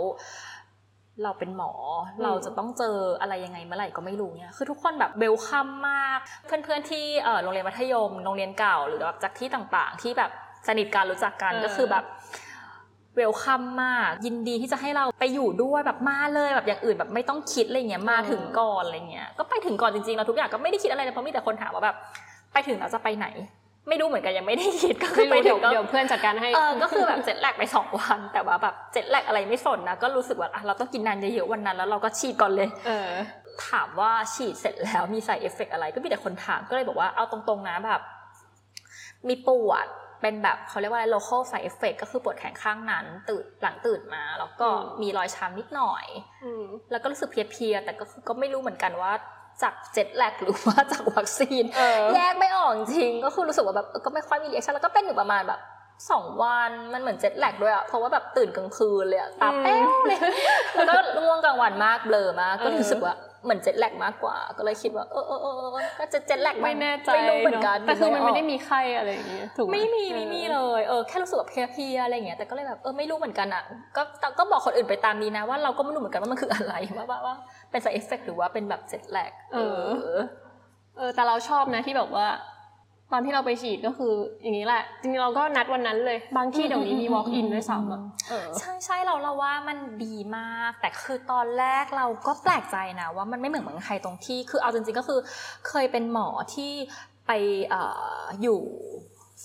[1.24, 10.32] เราเป็นหมออมเราจะต้องเจออะไรยังไงเมื่อไหร่ก็ไม่รู้เนี่ยคือทุกคนแบบเบลคัมมาก เพื่อนๆที่เออโรงเรียนมัธยม โรงเรียนเก่า หรือแบบจากที่ต่างๆ ที่แบบ
[10.68, 12.04] สนิทกันรู้จักกันก็คือแบบ
[13.16, 21.96] เวลคัมมากยินดีที่จะให้เราไปอยู่ด้วยแบบมาเลยแบบอย่างอื่นแบบไม่ต้องคิดอะไรเงี้ยมาถึงก่อนอะไรเงี้ยก็ไปถึงก่อนจริงๆเราทุกอย่างก็ไม่ได้คิดอะไรเลยเพราะมีแต่คนถามว่าแบบ
[22.54, 23.28] ไปถึงเราจะไปไหน
[23.90, 33.12] ไม่รู้เหมือนกันยังไม่ได้คิดก็คือไม่ไปรู้ถึเดี๋ยวงก็เดี๋ยวเพื่อนจัดการให้เออก็คือแบบเจ็ตแลกไปสองวัน แต่ว่าแบบเจ็ตแลกอะไรไม่สนนะก็รู้สึกว่าอะเราต้องกินนานเยอะๆวันนั้น แล้วเราก็ฉีดก่อนเลย เออ
[33.70, 38.02] ถามว่าฉีดเสร็จแล้วมีใส่เอฟเฟกอะไร ก็มีแต่คนถามก็เลยบอกว่าเอาตรงๆนะแบบ
[39.28, 39.88] มีปวด
[40.22, 46.06] เป็นแบบเขาเรียกว่าอะไร local side effect ก็คือปวดแขนข้างนั้นตื่นหลังตื่นมา แล้วก็อืมมีรอยช้ำนิดหน่อย
[46.44, 49.14] อืมแล้วก็รู้สึกเพลียๆแต่ก็คือก็ไม่รู้เหมือนกันว่า
[49.62, 55.60] จาก jet lag หรือว่าจากวัคซีนเออแยกไม่ออกจริงก็คือรู้สึกว่าแบบเออก็ไม่ค่อยมี reaction แล้วก็เป็นอยู่ประมาณแบบ
[56.12, 60.20] สองวันมันเหมือน jet lag ด้วยอะเพราะว่าแบบตื่นกลางคืนเลยอะตาแป้วเลย
[60.76, 73.64] แล้วก็ง่วงกลางวันมากเบลอมากก็รู้สึกว่าเหมือน jet lag มากกว่า ก็เลยคิดว่าเออเออเออเออก็จะเจ็ตแลกไม่แน่ใจไม่รู้เหมือนกันแต่คือมันไม่ได้กมีไข้อะไรอย่างเงี้ยถูกหไม่มีไม่มีเลยเออแค่รู้สึกแบบเพลียๆอะไรอย่างเงี้ยแต่ก็เลยแบบเออไม่รู้เหมือนกันอะ
[73.96, 77.36] ก็แต่ก็บอกคนอื่นไปตามนี้นะว่าเราก็ไม่รู้เหมือนกันว่ามันคืออะไรว่าว่า
[77.68, 79.88] ว่าเป็น side effect หรือว่าเป็นแบบเจ็ดแลกเออ
[80.98, 82.28] เออ แต่เราชอบนะที่แบบว่า
[83.12, 95.20] ตอนที่เราไปฉีดก็คืออย่างนี้แหละ จริงๆเราก็นัดวันนั้นเลย บางที่เดี๋ยวนี้มี walk in ด้วยซ้ำอะเออใช่ใช่เราเราว่ามันดีมาก แต่คือตอนแรกเราก็แปลกใจนะว่ามันไม่เหมือนเมืองไทยตรงที่ คือเอาจริงๆก็คือ
[95.68, 96.72] เคยเป็นหมอที่
[97.28, 97.32] ไป
[97.70, 97.82] เอ่
[98.22, 98.62] ออยู่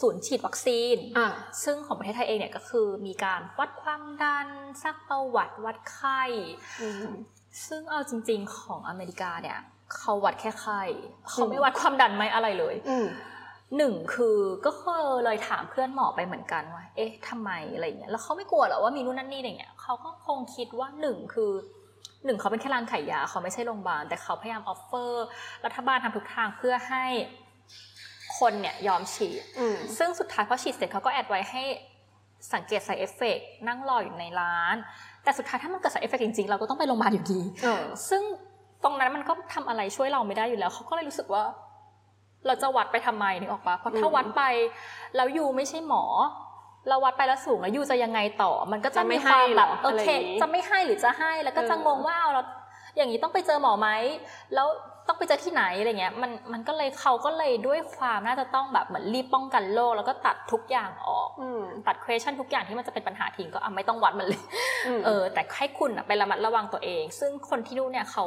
[0.00, 1.28] ศูนย์ฉีดวัคซีนอะ
[1.64, 4.48] ซึ่งของประเทศไทยเองเนี่ยก็คือมีการวัดความดัน
[4.82, 6.22] ซักประวัติวัดไข้
[6.82, 7.12] อืม
[7.66, 9.58] ซึ่งเอาจริง ๆ ของอเมริกาเนี่ย
[9.96, 10.80] เขาวัดแค่ไข้
[11.28, 13.06] เขาไม่วัดความดันไม่อะไรเลยอืม
[13.76, 21.52] หนึ่งคือก็เคยเลยถามเพื่อนหมอไปเหมือนกันว่า เอ๊ะทำไมอะไรอย่างเงี้ย แล้วเขาไม่กลัวหรอว่ามีนู่นนั่นนี่อะไรเงี้ยเขาก็คงคิดว่าหนึ่งคือ
[22.24, 25.26] หนึ่งเขาเป็นแค่ร้านขายยาเขาไม่ใช่โรงพยาบาล แต่เขาพยายาม offer
[25.64, 27.04] รัฐบาลทำทุกทางเพื่อให้
[28.38, 31.62] คนเนี่ยยอมฉีดอืมซึ่งสุดท้ายพอฉีดเสร็จเขาก็แอดไว้ให้
[32.52, 34.76] สังเกต side effect นั่งรออยู่ในร้าน
[35.24, 38.22] แต่สุดท้ายถ้ามันเกิด side effect จริงๆ เราก็ต้องไปโรงพยาบาลอยู่ดีเออซึ่ง
[38.84, 41.44] ตรงนั้นมันก็ทำอะไรช่วยเราไม่ได้อยู่แล้วเขาก็เลยรู้สึกว่า
[42.46, 44.42] เราจะวัดไปทำไมนึกออกปะเพราะถ้าอืมวัดไป
[45.16, 46.04] แล้ว you ไม่ใช่หมอ
[46.88, 52.42] เราวัดไปแล้วสูงแล้ว you จะยังไงต่อ มันก็จะจะไม่มีความให้แบบเหรอโออะไรเคอย่างงี้จะไม่ให้หรือจะให้แล้วก็จะเอองงว่าเอาเรา
[52.96, 53.88] อย่างนี้ต้องไปเจอหมอไหม
[54.54, 54.68] แล้ว
[55.08, 64.42] ต้องไปเจอที่ไหนอะไรเงี้ยมันมันก็เลยเขาก็เลยด้วยความน่าจะต้องแบบเหมือนรีบป้องกันโรคแล้วก็ตัดทุกอย่างออกอืมตัด question ทุกอย่างที่มันจะเป็นปัญหาทิ้งก็อะไม่ต้องวัดมันเลย
[64.86, 68.24] อืมเออแต่ให้คุณอะไประมัดระวังตัวเอง ซึ่งคนที่นู่นเนี่ยเขา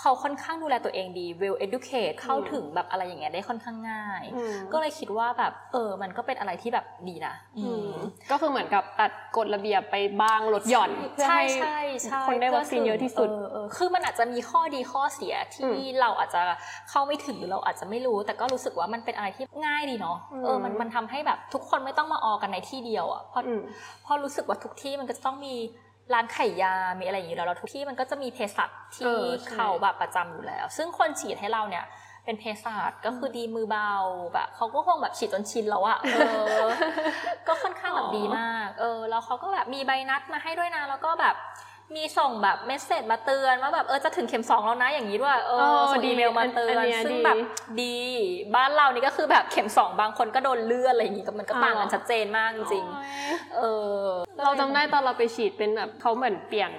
[0.00, 7.92] เขาค่อนข้างดูแลตัวเองดี well educate เข้าถึงแบบอะไรอย่างเงี้ยได้ค่อนข้างง่ายอืมก็เลยคิดว่าแบบเออ มันก็เป็นอะไรที่แบบดีนะอืม
[8.30, 16.42] ก็คือเหมือนกับตัดกฎระเบียบไปบ้างลดหย่อนเพื่อใช่ให้ใช่ใช่คนได้วัคซีนเยอะที่สุดเออเออคือมันอาจจะมีข้อดีข้อเสียอืที่มเราอาจจะ
[16.90, 23.62] เข้าไม่ถึงหรือเราอาจจะไม่รู้ แต่ก็รู้สึกว่ามันเป็นอะไรที่ง่ายดีเนาะอืมเออมันมันทำให้แบบทุกคนไม่ต้องมาออกันในที่เดียวอะเพราะอืม
[24.02, 25.54] เพราะรู้สึกว่าทุกที่มันก็จะต้องมี
[26.14, 31.84] ร้านขายยา มีอะไรอย่างนี้แล้วแล้วทุกที่มันก็จะมีเภสัชเอที่อใช่เขาแบบประจำอยู่แล้ว ซึ่งคนฉีดให้เราเนี่ย
[32.24, 33.90] เป็นเภสัชก็คือดีมือเบา
[34.34, 36.18] แบบเขาก็คงแบบฉีดจนชินแล้วอะเอ
[36.62, 36.66] อ
[37.48, 41.34] ก็ค่อนข้างแบบดีมาก เออ แล้วเขาก็แบบมีใบนัดมาให้ด้วยนะ แล้วก็แบบ
[41.96, 47.36] มีส่งแบบเมสเซจมาเตือนว่าแบบเออจะถึงเข็มสองแล้วนะอย่างนี้ด้วยเอเอออส่งดีอีเมลมาเตือนอันเนี้ยซึ่งดีแบบ
[47.82, 47.96] ดี
[48.54, 53.60] บ้านเรานี่ก็คือแบบเข็มสองบางคนก็โดนเลื่อนอะไรอย่างงี้ก็มันก็ต่างกันอ๋อชัดเจนมากจริงๆเอ
[54.00, 54.04] อ
[54.44, 56.72] เราจำได้ตอนเราไปฉีดเป็นแบบเขาเหมือนเปลี่ยน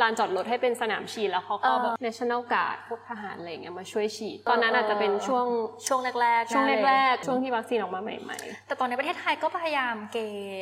[0.00, 5.46] ลานจอดรถให้เป็นสนามฉีดแล้วเขาก็เออแบบ national guard พวกทหารอะไรอย่างเงี้ยมาช่วยฉีด ตอนนั้นอาจจะเป็นช่วง
[5.86, 10.18] ช่วงแรกๆช่วงได้แรกๆช่วงที่วัคซีนออกมาใหม่แต่ตอนในประเทศไทยก็พยายามเก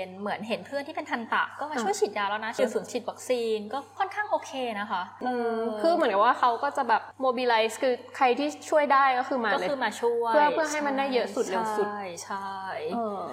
[0.07, 12.49] ณฑ์เหมือนเห็นเพื่อนที่เป็นทันตะก็มาช่วยฉีดยาแล้วนะฉีดศูนย์ฉีดวัคซีนก็ค่อนข้างโอเคนะคะๆอืมคือเหมือนกับว่าเขาก็จะแบบ mobilize คือใครที่ช่วยได้ก็คือมาก็เลยคือมาช่วยเพื่อเพื่อให้มันได้เยอะสุดเร็วสุดใช่ใช่
[12.95, 13.25] เออ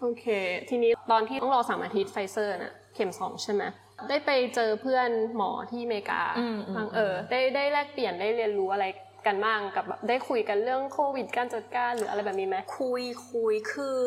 [0.00, 0.24] โอเค
[0.68, 3.64] ทีนี้ตอนที่ต้องรอสามอาทิตย์ไฟเซอร์น่ะเข็มสองใช่ไหม
[4.08, 8.84] ได้ไปเจอเพื่อนหมอที่อเมริกาอืมอืมบ้างเออได้ได้แลกเปลี่ยนได้เรียนรู้อะไร
[9.26, 13.98] กันบ้างกับแบบได้คุยกันเรื่องโควิดการจัดการหรืออะไรแบบนี้ไหมคุยคุยคือ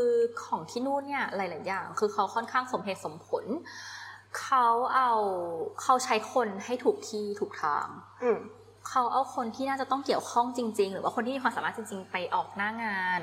[0.43, 3.45] ของที่นู่นเนี่ยหลาย ๆ อย่าง คือเขาค่อนข้างสมเหตุสมผล
[4.41, 5.11] เขาเอา
[5.81, 7.87] เขาใช้คนให้ถูกที่ถูกทาง
[8.23, 8.37] อืม
[8.89, 13.21] เขาเอาคนที่น่าจะต้องเกี่ยวข้องจริง ๆ หรือว่าคนที่มีความสามารถจริง ๆ ไปออกหน้างาน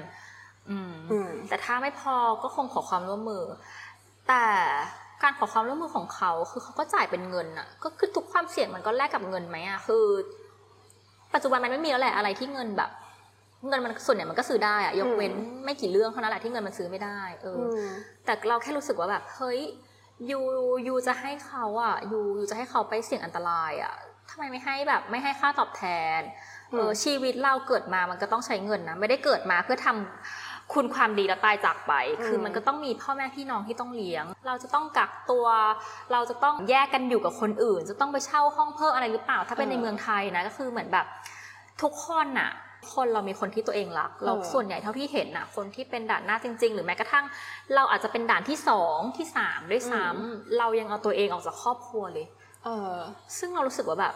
[0.70, 3.44] อืมอืมแต่ถ้าไม่พอก็คงขอความร่วมมือ
[4.28, 4.46] แต่
[5.22, 10.04] การขอความร่วมมือของเขา คือเขาก็จ่ายเป็นเงินอะก็คือทุกความเสี่ยงมันก็แลกกับเงินไหมอะคือ
[11.34, 12.90] ปัจจุบันมันไม่มีแล้วแหละอะไรที่เงินแบบ
[13.68, 15.32] เงินมันส่วนใหญ่มันก็ซื้อได้อะยกเว้น
[15.64, 17.90] ไม่กี่เรื่องเท่านั้นแหละที่เงินมันซื้อไม่ได้ เอออือม
[18.24, 19.60] แต่เราแค่รู้สึกว่าแบบเฮ้ย
[20.30, 20.40] ยู
[20.86, 23.94] ยูจะให้เขาอะยูยูจะให้เขาไปเสี่ยงอันตรายอะ
[24.30, 25.82] ทำไมไม่ให้แบบ ไม่ให้ค่าตอบแท
[26.18, 26.20] น
[26.72, 31.92] เออมชีวิตเราเกิดมามันก็ต้องใช้เงินนะไม่ได้เกิดมาเพื่อทำ คุณความดีแล้วตายจากไป
[32.26, 35.46] คือมันก็ต้องมีพ่อแม่พี่น้องที่ต้องเลี้ยง เราจะต้องกักตัว
[36.12, 41.06] เราจะต้องแยกกันอยู่กับคนอื่น จะต้องไปเช่าห้องเพิ่มอะไรหรือเปล่า ถ้าเป็นในเมืองไทยนะก็คือเหมือนแบบ
[41.82, 42.50] ทุกคนน่ะ
[42.94, 47.24] คนเรามีคนที่ตัวเองรัก เราเออส่วนใหญ่เท่าที่เห็นน่ะคนที่เป็นด่านหน้าจริง ๆ หรือแม้กระทั่ง
[47.74, 52.26] เราอาจจะเป็นด่านที่สองที่สามด้วยซ้ำเรายังเอาตัวเองออกจากครอบครัวเลย
[52.64, 52.96] เออ
[53.38, 54.14] ซึ่งเรารู้สึกว่าแบบ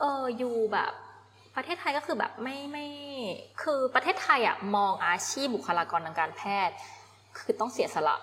[0.00, 0.92] เอออยู่แบบ
[1.56, 2.86] ประเทศไทยก็คือแบบไม่ไม่
[3.62, 6.74] คือประเทศไทยอะมองอาชีพบุคลากรทางการแพทย์
[7.38, 8.16] คือต้องเสียสละ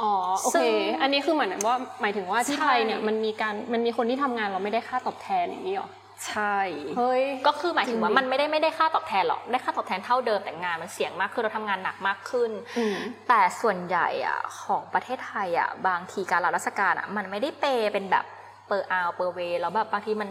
[0.00, 5.90] อ๋อโอซึ่เคงอันนี้คือเหมือนว่าหมายถึงว่าที่ใช่ไทยเนี่ยมันมีการมันมีคนที่ทำงานเราไม่ได้ค่าตอบแทนอย่างนี้หรอ
[6.28, 6.56] ใช่
[6.96, 12.96] เฮ้ยก็คือหมายถึงว่าจริงดิมันไม่ได้ไม่ได้ค่าตอบแทนหรอกได้ค่าตอบแทนเท่าเดิมแต่งานมันเสี่ยงมากคือเราทำงานหนักมากขึ้นอืม
[13.28, 18.24] แต่ส่วนใหญ่อะของประเทศไทยอะบางทีการรับราชการอะมันไม่ได้เปย์เป็นแบบ
[18.68, 20.30] เปอร์อาวเปอร์เวแล้วแบบบางทีมัน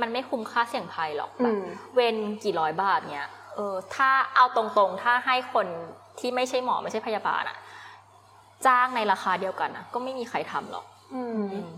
[0.00, 5.66] มันไม่คุ้มค่าเสี่ยงภัยหรอกแบอืบมเวนกี่ร้อยบาทเนี้ยเออถ้าเอาตรงๆ ถ้าให้คน
[6.20, 7.56] ที่ไม่ใช่หมอไม่ใช่พยาบาลอะ
[8.66, 11.70] จ้างในราคาเดียวกันอะก็ไม่มีใครทำหรอกอืมอืม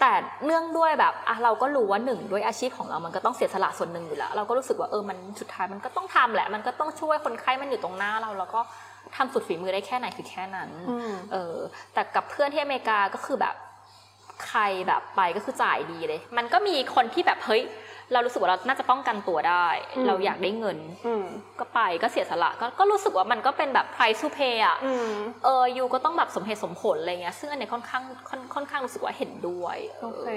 [0.00, 0.12] แต่
[0.44, 8.60] เนื่องด้วยแบบอะเราก็รู้ว่าหนึ่งด้วยอาชีพของเรามันก็ต้องเสียสละส่วนหนึ่งอยู่แล้ว เราก็รู้สึกว่าเออมันสุดท้ายมันก็ต้องทำแหละ มันก็ต้องช่วยคนไข้มันอยู่ตรงหน้าเราแล้วก็
[9.16, 11.56] ทำสุดฝีมือได้แค่ไหนคือแค่นั้นอืมเออ
[11.92, 13.54] แต่กับเพื่อนที่อเมริกาก็คือแบบ
[14.46, 17.64] ใครแบบไปก็คือจ่ายดีเลย มันก็มีคนที่แบบเฮ้ย
[18.12, 21.24] เรารู้สึกว่าเราน่าจะป้องกันตัวได้อืมเราอยากได้เงินอืม
[21.60, 25.10] ก็ไปก็เสียสละก็ก็รู้สึกว่ามันก็เป็นแบบ price to pay อะอืม
[25.44, 30.28] เออยูก็ต้องแบบสมเหตุสมผลอะไรเงี้ยซึ่งอันเนี้ยค่อนข้างค่อนค่อนข้างรู้สึกว่าเห็นด้วยโอเค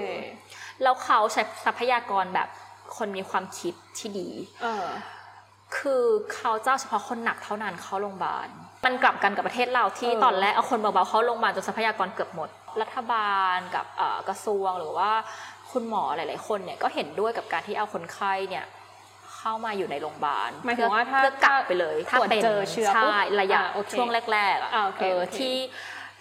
[0.82, 2.48] แล้วเขาใช้ทรัพยากรแบบ
[2.96, 4.28] คนมีความคิดที่ดี
[4.62, 4.86] เออ
[5.76, 8.48] คือเขาเจ้าเฉพาะคนหนักเท่านั้นเข้าโรงพยาบาล
[8.84, 12.48] มันกลับกันกับประเทศเราที่เออตอนแรกเอาคนเบาๆเข้าโรงพยาบาลจนทรัพยากรเกือบหมด
[12.82, 15.10] รัฐบาลกับเอ่อกระทรวงหรือว่า
[15.72, 18.64] คุณหมอหลาย ๆ คนเนี่ยก็เห็นด้วยกับการที่เอาคนไข้เนี่ย
[19.36, 25.56] เข้ามาอยู่ในโรงพยาบาลหมายถึงว่าถ้าเพื่อกักไปเลยตรวจป็นเจอเชื้อปุ๊บใช่ระยะอ่าโอเคช่วงแรกๆอะอ่าโอเคเออโอเคที่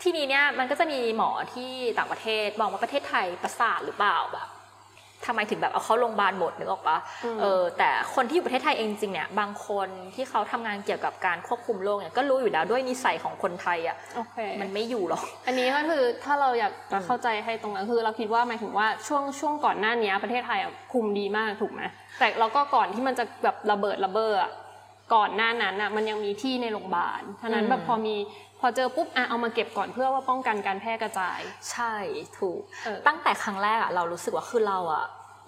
[0.01, 4.47] ที่นี้เนี่ยมันก็จะมีหมอที่ต่างประเทศมองว่าประเทศไทยประสาทหรือเปล่าแบบ
[5.25, 21.81] ทำไมถึงแบบเอาเข้าโรงพยาบาลหมดนึกออกปะอืมเออแต่คนที่อยู่ประเทศไทยเองจริงๆเนี่ยบางคนที่เขาทำงานเกี่ยวกับการควบคุมโรคเนี่ยก็รู้อยู่แล้วด้วยนิสัยของคนไทยอะโอเคมันไม่อยู่หรอก อันนี้ก็คือถ้าเราอยากจะอืมเข้าใจให้ตรงนั้นคือเราคิดว่าหมายถึงว่าช่วงช่วงก่อนหน้านี้ประเทศไทยอะคุมดีมากถูกไหม
[22.19, 24.51] แต่เราก็ก่อนที่มันจะแบบระเบิดระเบ้ออะ
[25.15, 28.15] ก่อนหน้านั้นอะมันยังมีที่ในโรงพยาบาลฉะนั้นแบบพอมี
[28.59, 31.39] พอเจอปุ๊บอะเอามาเก็บก่อนเพื่อว่าป้องกันการแพร่กระจาย
[31.71, 31.93] ใช่
[32.39, 35.05] ถูกเออตั้งแต่ครั้งแรกอะเรารู้สึกว่าคือเราอะ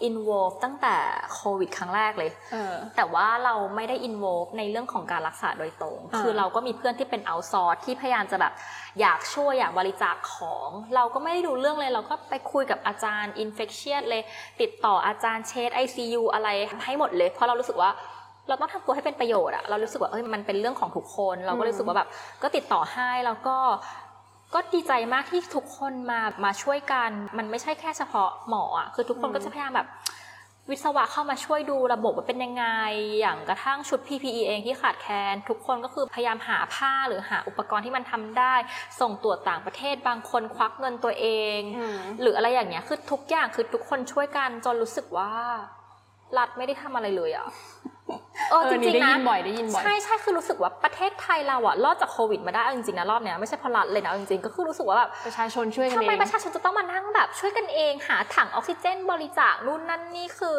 [0.10, 0.96] involve ตั้งแต่
[1.34, 8.54] โควิดครั้งแรกเลยเออแต่ว่าเราไม่ได้ involve ในเรื่องของการรักษาโดยตรงอ่าคือเราก็มีเพื่อนที่เป็น outsource ที่พยายามจะแบบ
[9.02, 14.24] อยากช่วยอยากบริจาคของ เราก็ไม่ได้ดูเรื่องเลย เราก็ไปคุยกับอาจารย์ infection เลย
[14.62, 16.50] ติดต่ออาจารย์เชส ICU อะไร
[16.86, 17.92] ให้หมดเลย เพราะเรารู้สึกว่า
[18.52, 22.10] เราต้องทำตัวให้เป็นประโยชน์อะเรารู้สึกว่าเอ้ยมันเป็นเรื่องของทุกคน เราก็รู้สึกว่าแบบ
[22.44, 23.58] ก็ติดต่อให้แล้วก็
[24.54, 29.88] ก็ดีใจมากที่ทุกคนมามาช่วยกัน มันไม่ใช่แค่เฉพาะหมออะคือทุกคนอืมก็จะพยายามแบบ
[30.70, 32.66] วิศวะเข้ามาช่วยดูระบบว่าเป็นยังไง
[33.20, 38.54] อย่างกระทั่งชุด PPE เองที่ขาดแคลนทุกคนก็คือพยายามหาผ้าหรือหาอุปกรณ์ที่มันทำได้
[39.00, 45.32] ส่งตรวจต่างประเทศบางคนควักเงินตัวเองอืมหรืออะไรอย่างเงี้ยคือทุกอย่างคือทุกคนช่วยกันจนรู้สึกว่า
[46.38, 47.48] รัฐไม่ได้ทำอะไรเลยอะ
[48.50, 60.58] เออเออจนี่ริงได้ๆนะยินบ่อยได้ยินบ่อยใช่ใช่คือรู้สึกว่าประเทศไทยเราอะรอดจากโควิดมาได้เอาจริงๆนะรอบเนี้ยไม่ใช่เพราะรัฐเลยนะเอาจริงๆก็คือรู้สึกว่าแบบประชาชนช่วยกันทำเอไมงประชาชนจะต้องมานั่งแบบ ช่วยกันเองหาถังออกซิเจนบริจาคนู่นนั่นนี่คือ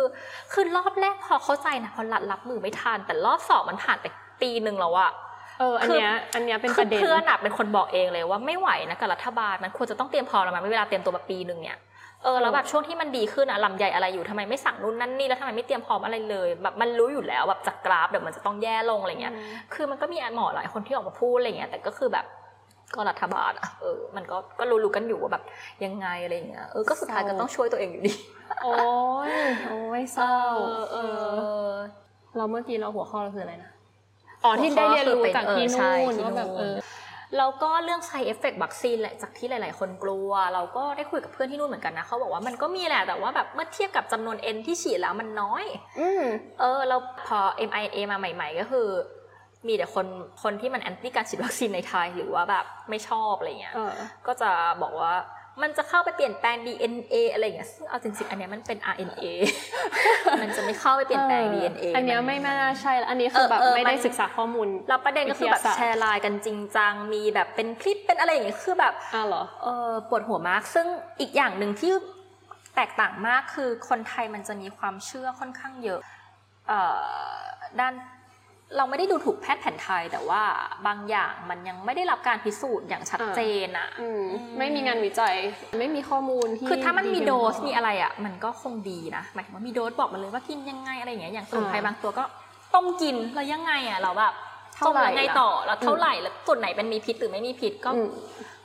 [0.52, 4.06] คือรอบแรกพอเข้าใจนะพอรัฐรับมือไม่ทันแต่รอบสองมันผ่านไป
[4.42, 5.10] ปีหนึ่งแล้วอะ
[5.58, 11.78] เอออันเนี้ยอันเนี้ยเป็นคืประเด็นเพื่อนอะเป็นคนบอกเองเลยว่าไม่ไหวนะกับรัฐบาลมันควรจะต้องเตรียมพร้อมแล้วมันไม่เวลาเตรียมตัวมาปีหนึ่งเนี่ย
[12.24, 19.34] เออแล้วแบบช่วงที่มันดีขึ้นอะลำใหญ่อะไรอยู่ทำไมไม่สั่งนู่นนั่นนี่แล้วทำไมไม่เตรียมพร้อมอะไรเลย แบบมันรู้อยู่แล้วแบบจากกราฟเดี๋ยวมันจะต้องแย่ลงอะไรเงี้ย
[19.74, 22.26] คือมันก็มีหมอหลายคนที่ออกมาพูดอะไรเงี้ยแต่ก็คือแบบ
[22.94, 25.42] ก็รัฐบาลอะเออมันก็ก็รู้ๆกันอยู่ว่าแบบ
[25.84, 28.14] ยังไงอะไรเงี้ยเออก็สุดท้ายก็ต้องช่วยตัวเองอยู่ดี
[28.62, 28.74] โอ้
[29.28, 29.30] ย
[29.68, 30.34] โอ้ยเศร้า
[30.92, 30.96] เอ
[31.70, 31.72] อ
[32.36, 33.70] เราเมื่อกี้เราหัวข้อเราคืออะไรนะ
[34.44, 36.76] อ๋อที่ได้เรียนรู้จากที่เออใช่นู่นที่ว่าแบบเออ
[37.38, 45.64] แล้วก็เรื่อง side effect วัคซีนแหละจากที่หลาย ๆ คนกลัว เราก็ได้คุยกับเพื่อนที่นู่นเหมือนกันนะเขาบอกว่ามันก็มีแหละแต่ว่าแบบเมื่อเทียบกับจำนวน N ที่ฉีดแล้วมันน้อย
[46.00, 46.24] อืม
[46.60, 47.38] เออแล้วพอ
[47.68, 48.88] mRNA มาใหม่ ๆ ก็คือ
[49.68, 50.06] มีแต่คน
[50.42, 53.94] คนที่มัน anti การฉีดวัคซีนในไทยหรือว่าแบบไม่ชอบอะไรเงี้ยเออ
[54.26, 54.50] ก็จะ
[54.82, 55.12] บอกว่า
[55.62, 59.24] มันจะเข้าไปเปลี่ยนแปลง DNA อะไรอย่างเงี้ยซึ่งเอาจริงๆ อันเนี้ยมันเป็น RNA
[60.42, 70.86] มันจะไม่เข้าไปเปลี่ยนแปลง DNA อันเนี้ยไม่น่าใช่ละอันนี้คือแบบเออเออไม่ได้มันศึกษาข้อมูลแล้วประเด็นก็คือแบบวิทยาศาสตร์แชร์ไลน์กันจริงจังมีแบบเป็นคลิปเป็นอะไรอย่างเงี้ยคือแบบอ้าวเหรอเออปวดหัวมาก ซึ่ง
[71.20, 71.92] อีกอย่างหนึ่งที่
[72.76, 76.00] แตกต่างมากคือคนไทยมันจะมีความเชื่อค่อนข้างเยอะ
[76.68, 77.00] เอ่อ
[77.80, 77.94] ด้าน
[78.76, 80.42] เราไม่ได้ดูถูกแพทย์แผนไทย แต่ว่า
[80.86, 84.24] บางอย่างมันยังไม่ได้รับการพิสูจน์อย่างชัดเจนอะอืม
[84.58, 85.34] ไม่มีงานวิจัย
[85.78, 92.24] ไม่มีข้อมูลที่คือถ้ามันมีเพียงโดสพอมีอะไรอะมันก็คงดีนะหมายถึงว่ามีโดสบอกมาเลยว่ากินยังไงอะไรอย่างเงี้ยอย่างสมุนไพรอ่าบางตัวก็
[92.74, 94.34] ต้มกินแล้วยังไงอะเราแบบ
[94.76, 98.08] เท่าไหร่ต้มแล้วไงล่ะต่อแล้วเท่าอืมไหร่แล้วส่วนไหนเป็นมีพิษหรือไม่มีพิษก็อืม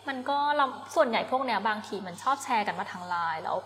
[0.08, 0.66] มันก็เรา
[0.96, 3.58] ส่วนใหญ่พวกเนี้ยบางทีมันชอบแชร์กันมาทางไลน์แล้ว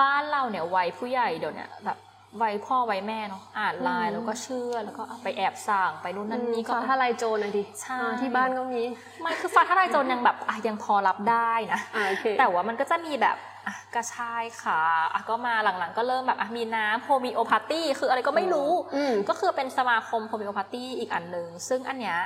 [0.00, 1.98] บ้านเราเนี่ยวัยผู้ใหญ่เดี๋ยวเนี้ยแบบ
[2.42, 8.82] วัยพ่อวัยแม่เนาะอ่านไลน์แล้วก็เชื่อแล้วก็เอาไปแอบสั่งไปนู่นนั่นนี่ก็ฟ้าทลายโจรนะดิใช่อ่าที่บ้านก็มี
[9.20, 14.80] ไม่คือฟ้าทลายโจรยังแบบอะยังพอรับได้นะอ่าโอเคแต่ว่ามันก็จะมีแบบอะกระชายค่ะ
[15.14, 22.18] อะก็มาหลังๆ ก็เริ่มแบบอะมีน้ำ homeopathy คืออะไรก็ไม่รู้อืมก็คือเป็นสมาคม homeopathy อีกอันหนึ่งซึ่งอันเนี้ย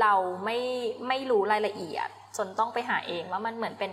[0.00, 0.14] เรา
[0.44, 0.58] ไม่
[1.08, 3.92] ไม่รู้รายละเอียด จนต้องไปหาเองว่ามันเหมือนเป็น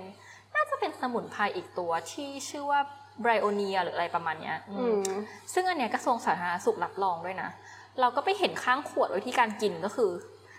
[0.55, 2.81] น่าจะเป็นสมุนไพรอีกตัวที่ชื่อว่า
[3.21, 5.19] ไบรโอเนียหรืออะไรประมาณเนี้ยอืมอืม
[5.53, 7.49] ซึ่งอันเนี้ยกระทรวงสาธารณสุขรับรองด้วยนะ
[7.99, 10.09] เราก็ไปเห็นข้างขวดวิธีการกินก็คือ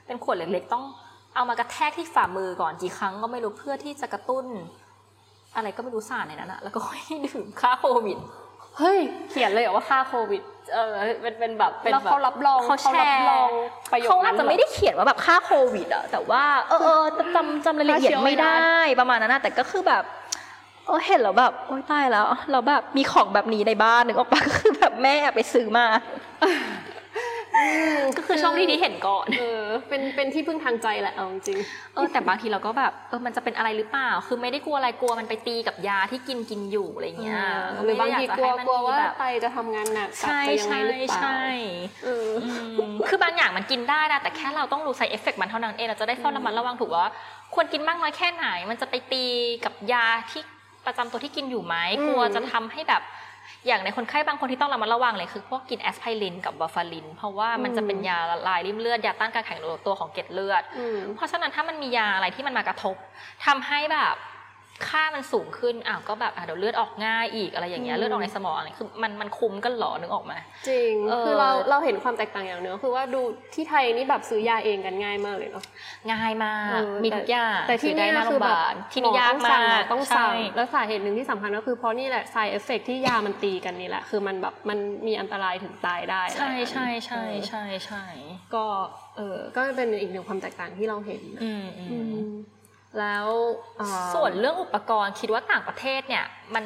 [0.06, 0.84] เป็นขวดเล็กๆต้อง
[1.34, 4.46] เอามากระแทกที่ฝ่ามือก่อนกี่ครั้งก็ไม่รู้เพื่อที่จะกระตุ้น
[5.56, 8.18] อะไรก็ไม่รู้สารในนั้นอะแล้วก็ให้ดื่มฆ่าโควิด
[8.78, 8.98] เฮ้ย
[9.30, 10.42] เขียนเลยเหรอว่าค่าโควิด
[10.74, 10.90] เออ
[11.22, 13.50] เป็นเป็นแบบเป็นแล้วแบบเขารับรองเขาแชรับร์รอง
[13.92, 20.02] ประโยคเขาอานั้จนจะเหรอไม่ได้เขียนว่าแบบค่าโควิดอะแต่ว่า เออเออจำจำรายละเอียดฆ่าเชื้อไม่ได้ประมาณนั้นนะแต่ก็คือแบบ
[20.86, 25.86] เออเห็นแล้วแบบโอ๊ยตายแล้วเราแบบมีของแบบนี้ในบ้านนึกออกปะก็คือแบบแม่ไปซื้อมา
[28.16, 31.58] ก็คือช่องที่ดีเห็นก่อนเออเป็นเป็นที่พึ่งทางใจแหละเอาจริง
[31.94, 37.42] เออแต่บางทีเราก็แบบเออมันจะเป็นอะไรหรือเปล่า คือไม่ได้กลัวอะไรกลัวมันไปตีกับยาที่กินกินอยู่อะไรๆเงี้ย
[37.84, 41.44] หรือบางทีกลัวไม่ได้อยจะให้มันกลัวว่ามีแบบไตจะทำงานหนักกลับใช่ไปยังไงใช่หรือเปล่าใช่
[42.04, 42.50] เอออื
[42.92, 47.12] มคือบางอย่างมันกินได้นะแต่แค่เราต้องรู้ side effect มันเท่านั้นเองเราจะได้เฝ้าระมัดระวังถูกว่า
[47.54, 49.24] ควรกินมากน้อยแค่ไหน มันจะไปตี
[49.64, 50.42] กับยาที่
[50.86, 53.02] ประจำตัวที่กินอยู่ไหมอืมกลัวจะทำให้แบบ
[53.66, 62.96] อย่างในคนไข้บางคนที่ต้องระมัดระวังเลยคือพวกกินแอสไพรินกับวาฟาริน เพราะว่ามันจะเป็นยาละลายริ่มเลือดยาต้านการแข็งตัวของเกล็ดเลือดอืมเพราะฉะนั้นถ้ามันมียาอะไรที่มันมากระทบ
[63.46, 64.14] ทำให้แบบ
[64.88, 70.34] ค่ามันสูงขึ้นอ้าวก็แบบอะเดี๋ยวเลือดออกง่ายอีกอะไรอย่างเงี้ยอืมเลือดออกในสมองอะไรคือมันมันคุ้มกันเหรอนึกออกไหม
[70.68, 73.20] จริงเออคือเราเราเห็นความแตกต่างอย่างหนึงก็คือว่าดู
[73.54, 75.64] ที่ไทยนี่แบบซื้อยาเองกันง่ายมากเลยเนาะ
[76.12, 88.04] ง่ายมากเออมีทุกอย่างแต่ที่ซื้อได้นี่หน้าโรคืงพอยาแบบบาลที่นี่ยากหต้องสั่มางกต้องสั่งใช่แล้วสาเหตุหนึ่งที่สำคัญก็คือเพราะนี่แหละ side effect ที่ยามันตีกันนี่แหละ คือมันแบบมันมีอันตรายถึงตายได้ใช่ใช่ใช่เออใช่ใช่
[88.54, 88.64] ก็
[89.16, 92.32] เออก็เป็นอีกหนึ่งความแตกต่างที่เราเห็นนะอืมอืมอืม
[93.00, 93.26] แล้ว
[93.78, 96.64] เอ่อส่วนเรื่องอุปกรณ์คิดว่าต่างประเทศเนี่ยมัน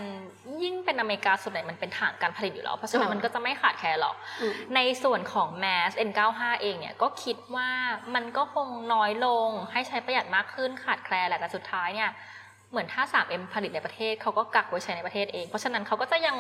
[0.62, 7.71] ยิ่งเป็นอเมริกาส่วนใหญ่มันเป็นฐานการผลิตอยู่แล้ว เพราะฉะนั้นมันก็จะไม่ขาดแคลนหรอกอืมในส่วนของ Mass N95 เองเนี่ยก็คิดว่า
[8.14, 12.11] มันก็คงน้อยลงให้ใช้ประหยัดมากขึ้นขาดแคลนแหละแต่สุดท้ายเนี่ย
[12.71, 16.37] เหมือนถ้า 3M ผลิตในประเทศเขาก็กักไว้ใช้ในประเทศเอง เพราะฉะนั้นเขาก็จะยัง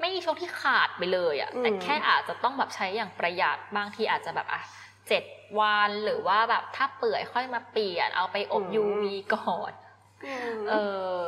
[0.00, 4.62] ไม่มีช่วงที่ขาดไปเลยอะ่ะอืมแต่แค่อาจจะต้องแบบใช้อย่างประหยัดบางทีอาจจะแบบอะ
[5.08, 5.24] เจ็ด
[5.58, 9.02] วันหรือว่าแบบถ้าเปื่อยค่อยมาเปลี่ยนเอาไปอบ UV
[9.34, 9.72] ก่อน
[10.70, 10.74] เอ
[11.18, 11.20] อ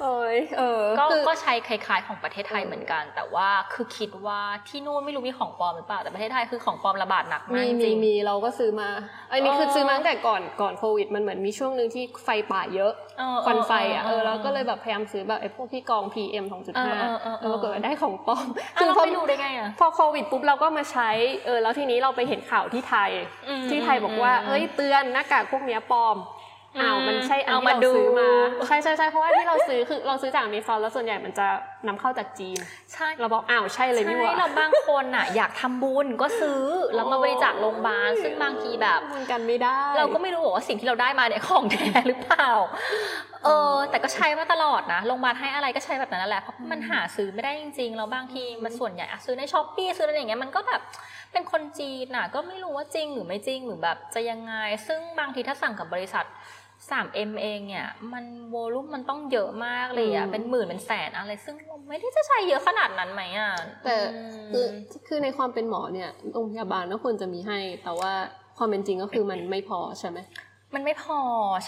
[0.00, 8.88] เอ้ยเออก็คือก็ใช้คล้ายๆ ของประเทศไทยเออเหมือนกัน แต่ว่าคือคิดว่าที่นู่นไม่รู้มีของปลอมหรือเปล่าแต่ประเทศไทยคือของปลอมระบาดหนักมากมีจมีริงมีเราก็ซื้อมา
[9.32, 21.10] อันนี้คือเออซื้อมาตั้งแต่ก่อนก่อนโควิด มันเหมือนมีช่วงหนึ่งที่ไฟป่าเยอะเออควันไฟอะเอเอออเออแล้วก็เลยแบบพยายามซื้อแบบไอ้พวกที่กรอง PM 2.5เออเออเออเออแล้วปรากฏว่าได้ของปลอมอ้าวเราพอไม่รู้ได้ไงอะพอโควิดปุ๊บเราก็มาใช้
[21.44, 23.10] เออแล้วทีนี้เราไปเห็นข่าวที่ไทย
[23.48, 26.16] อืมที่ไทยบอกว่าอืมเอ้ยเตือนหน้ากากพวกเนี้ยปลอม
[26.76, 28.28] อืมอ้าวมันใช่อันเอาที่มาเราดูซื้อมา
[28.66, 31.46] ใช่ใช่ใช่เพราะว่าที่เราซื้อคือเราซื้อจากอเมซอนแล้วส่วนใหญ่มันจะ
[31.86, 32.58] นำเข้าจากจีน
[32.92, 36.62] ใช่เราบอกอ้าวใช่เลยนี่หใช่ว่าเราบางคนอะอยากทำบุญก็ซื้อ
[36.94, 42.48] แล้วมาบริจาคโรงพยาบาลซึ่งบางทีแบบมันกันไม่ได้ เราก็ไม่รู้ว่าสิ่งที่เราได้มาเนี่ยของแท้หรือเปล่า
[43.44, 50.80] เออแต่ก็ใช้มาตลอดนะโรงพยาบาลให้อะไรก็ใช้แบบนั้นนั่นแหละเพราะมันหาซื้อไม่ได้จริงๆแล้วบางทีมันส่วนใหญ่อะซื้อในช้อปปี้ซื้ออะไรอย่างเงี้ยมันก็แบบ
[51.32, 54.54] เป็นคนจีนน่ะก็ไม่รู้ว่าจริงหรือไม่จริงหรือแบบจะยังไง
[54.86, 56.24] ซึ่งบางทีถ้าสั่งกับบริษัท
[56.90, 63.52] 3M เองเนี่ย มันโวลุ่มมันต้องเยอะมากเลยอะอืมเป็นหมื่นเป็นแสนอะไร ซึ่งเราไม่ได้จะใช้เยอะขนาดนั้นไหมอะ
[63.84, 64.66] แต่อืมคือ
[65.08, 68.12] คือในความเป็นหมอเนี่ยโรงพยาบาลก็ควรจะมีให้ แต่ว่า
[68.58, 70.18] ความเป็นจริงก็คือมันไม่พอใช่ไหม
[70.74, 71.18] มันไม่พอ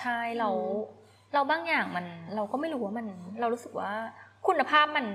[0.00, 1.02] ใช่เราอืม
[1.34, 3.06] เราบางอย่างมันเราก็ไม่รู้ว่ามัน
[3.40, 3.92] เรารู้สึกว่า
[4.46, 5.06] คุณภาพมัน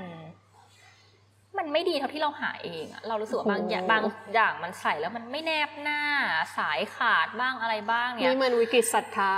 [1.60, 6.00] มันไม่ดีเท่าที่เราหาเองอะเรารู้สึกว่าบางอย่างบางอย่างมันใส่แล้วมันไม่แนบหน้า
[6.58, 9.34] สายขาดบ้างอะไรบ้างเนี่ยนี่มันวิกฤตศรัทธา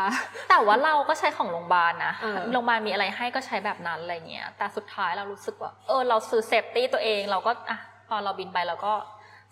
[0.50, 8.94] แต่ว่าเราก็ใช้ของโรงพยาบาลนะเออโรงพยาบาลมีอะไรให้ก็ใช้แบบนั้นอะไรเงี้ยแต่สุดท้ายเรารู้สึกว่า เออ เราซื้อเซฟตี้ตัวเองเราก็อะพอเราบินไปเราก็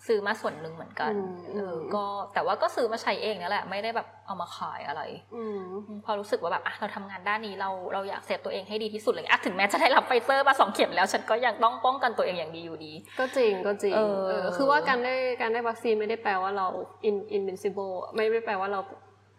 [0.06, 5.02] ซื้อมาส่วนหนึ่งเหมือนกันอืมเออก็แต่ว่าก็ซื้อมาใช้เองนั่นแหละ ไม่ได้แบบเอามาขายอะไร
[5.34, 5.58] อืม
[5.88, 16.66] อืมพอรู้สึกว่าแบบอะเราทำงานด้านนี้เราเราอยาก save ตัวเองให้ดีที่สุดเลยอะถึงแม้จะได้รับไฟเซอร์มาสองเข็มแล้ว ฉันก็ยังต้องป้องกันตัวเองอย่างดีอยู่ดี ก็จริงก็จริงเออเออคือว่าการได้การได้วัคซีนไม่ได้แปลว่าเรา
[17.08, 18.80] in invincible ไม่ได้แปลว่าเรา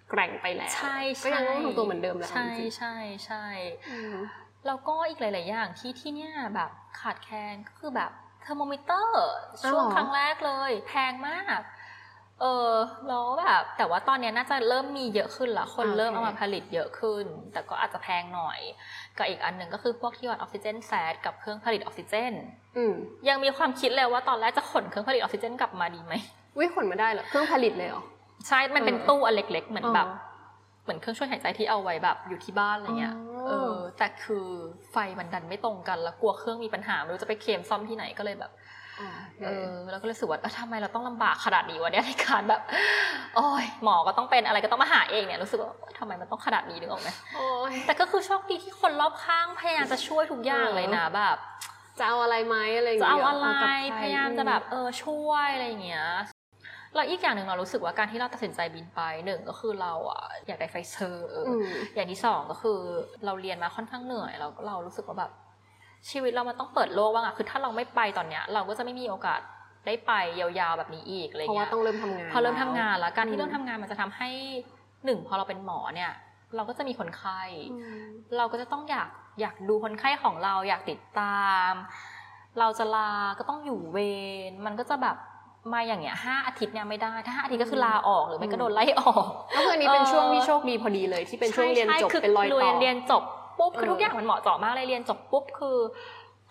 [0.10, 2.96] แกร่งไปแล้วใช่ก็ยังต้องทำตัวเหมือนเดิมแหละใช่จริงใช่
[3.26, 4.16] ใช่ๆอืม
[4.68, 9.30] แล้วก็อีกหลาย ๆ อย่างที่ที่เนี่ยแบบขาดแคลนก็คือแบบ เทอร์โมมิเตอร์
[9.68, 11.62] ช่วงครั้งแรกเลย แพงมาก
[12.42, 12.74] เออ
[13.08, 18.60] แล้วแบบแต่ว่าตอนเนี้ยน่าจะเริ่มมีเยอะขึ้นละคนเริ่มเอามาผลิตเยอะขึ้น แต่ก็อาจจะแพงหน่อย
[19.18, 22.34] กับอีกอันหนึ่งก็คือพวกที่วัดออกซิเจน sat กับเครื่องผลิตออกซิเจน
[22.78, 22.94] อืม
[23.30, 26.14] ยังมีความคิดเลยว่าตอนแรกจะขนเครื่องผลิตออกซิเจนกลับมาดีไหม
[26.60, 28.04] วิขนมาได้เหรอเครื่องผลิตเลยเหรอ
[28.48, 30.30] ใช่ มันเป็นเออตู้อันเล็ก ๆ เหมือนแบบอ๋อ
[30.84, 34.48] เหมือนเครื่องช่วยหายใจที่เอาไว้แบบอยู่ที่บ้านอะไรเงี้ยอ๋อ เออ แต่คือ
[34.92, 38.52] ไฟมันดันไม่ตรงกัน แล้วกลัวเครื่องมีปัญหาไม่รู้จะไปเคลมซ่อมที่ไหนก็เลยแบบ
[39.46, 42.62] เออแล้วก็เลยรู้สึกว่าเออทำไมเราต้องลำบากขนาดนี้วะเนี่ยในการแบบ
[43.36, 51.38] โอ้ยหมอก็ต้องเป็นอะไรก็ต้องมาหาเองเนี่ยรู้สึกว่าเอ้ยทำไมมันต้องขนาดนี้นึกออกไหมโอ้ยแต่ก็คือโชคดีที่คนรอบข้างพยายามจะช่วยทุกอย่างเลยนะแบบ
[52.00, 53.68] จะเอาอะไรไหมอะไรอย่างจะเงี้ยเอาอะไรกับใค
[54.00, 56.06] พยายามจะแบบเออช่วยอะไรอย่างเงี้ย
[56.96, 61.64] แล้วอีกอย่างหนึ่งเรารู้สึกว่าการที่เราตัดสินใจบินไปหนึ่งก็คือเราอะอยากได้ไฟเซอร์อืม
[61.96, 62.80] อย่างที่สองก็คือ
[63.26, 65.32] เราเรียนมาค่อนข้างเหนื่อยแล้วเรารู้สึกว่าแบบ
[66.10, 69.42] ชีวิตเรามันต้องเปิดโลกบ้างอะคือถ้าเราไม่ไปตอนเนี้ย เราก็จะไม่มีโอกาส
[69.86, 74.30] ได้ไปยาวๆแบบนี้อีกอะไรเพราะเงี้ว่ายต้องเริ่มทำงานพอเริ่มทำงานแล้วการอืที่มเริ่มทำงานมันจะทำให้
[75.06, 76.12] หนึ่งพอเราเป็นหมอเนี่ย
[76.56, 78.02] เราก็จะมีคนไข้อืม
[78.38, 79.10] เราก็จะต้องอยาก
[79.42, 81.72] อยากดูคนไข้ของเราอยากติดตาม
[82.60, 83.98] เราจะลาก็ต้องอยู่เว
[84.50, 85.18] รมันก็จะแบบ
[85.74, 93.24] มาอย่างเงี้ยห้าอาทิตย์เนี่ยไม่ได้ถ้าห้าอาทิตย์ก็คือลาออกหรือไม่ก็โดนไล่ออกก็คืออันนี้เป็นช่วงที่โชคดีพอดีเลยที่เป็นช่วงเรียนจบใช่เป็นรอยต่อเรียนเรียนจบ
[93.60, 95.78] ปุ๊บคือเออทุกอย่างมันเหมาะเจาะมากเลยเรียนจบปุ๊บคือ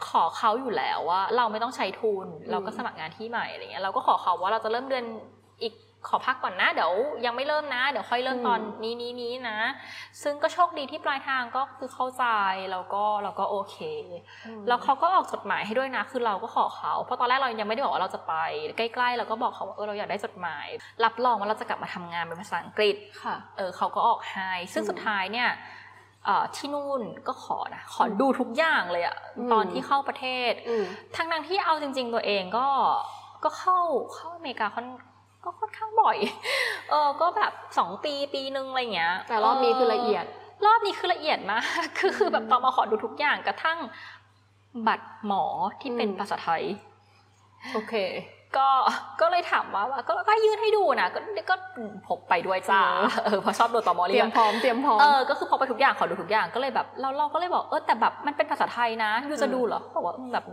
[0.09, 5.05] ขอเขาอยู่แล้วว่า เราไม่ต้องใช้ทุน เราก็สมัครงานที่ใหม่อะไรเงี้ยเราก็ขอเขาว่าเราจะเริ่มเดือน
[5.63, 5.75] อีก
[6.09, 6.93] ขอพักก่อนนะ เดี๋ยว
[7.25, 9.59] ยังไม่เริ่มนะ เดี๋ยวค่อยเริ่มตอนนี้นี้นี้นะ
[10.23, 12.25] ซึ่งก็โชคดีที่ปลายทางก็คือเข้าใจ
[12.73, 13.77] แล้วก็เราก็โอเค
[14.69, 18.35] แล้วเขาก็ออกจดหมายให้ด้วยนะ คือเราก็ขอเขาเพราะตอนแรกเรายังไม่ได้บอกว่าเราจะไป
[18.77, 20.67] ใกล้ๆเราก็บอกเขาว่าเออเราอยากได้จดหมาย
[21.05, 25.51] รับรองว่าเราจะกลับมาทำงานเป็นภาษาอังกฤษค่ะเออเขาก็ออกให้ซึ่งอืมสุดท้ายเนี่ย
[26.25, 30.85] เอ่อที่นู่นก็ขอนะขอดูทุกอย่างเลยอะอืมตอนที่เข้าประเทศอืม
[31.17, 32.69] ทั้งนั้นที่เอาจริง ๆ ตัวเองก็
[33.45, 33.79] ก็เข้า
[34.15, 34.87] เข้าอเมริกาค่อน
[35.45, 36.16] ก็ค่อนข้างบ่อย
[36.91, 40.24] เออ ก็แบบสองปีปีนึงอะไรเงี้ย แต่รอบนี้คือละเอียด
[40.66, 41.64] รอบนี้คือละเอียดมาก
[41.99, 43.78] คือคือแบบตอนมาขอดูทุกอย่างกระทั่ง
[44.86, 45.45] บัตรหมอ
[45.80, 46.62] ที่เป็นอืมภาษาไทย
[47.72, 47.95] โอเค
[48.57, 48.68] ก็
[49.20, 51.20] ก็เลยถามว่าว่าก็ก็ยื่นให้ดูนะ ก็
[51.51, 51.55] ก็
[52.09, 60.45] พกไปด้วยจ้า เออเออเพราะชอบโดนตอมอเตเรีรียยกมพร้อม เตรียมพร้อม เออ ก็คือพอไปทุกอย่าง ขอดูทุกอย่าง ก็เลยแบบ เราเราก็เลยบอก เออ แต่แบบ มันเป็นภาษาไทยนะยูจะดูเหรอบอกว่าอืมแบบ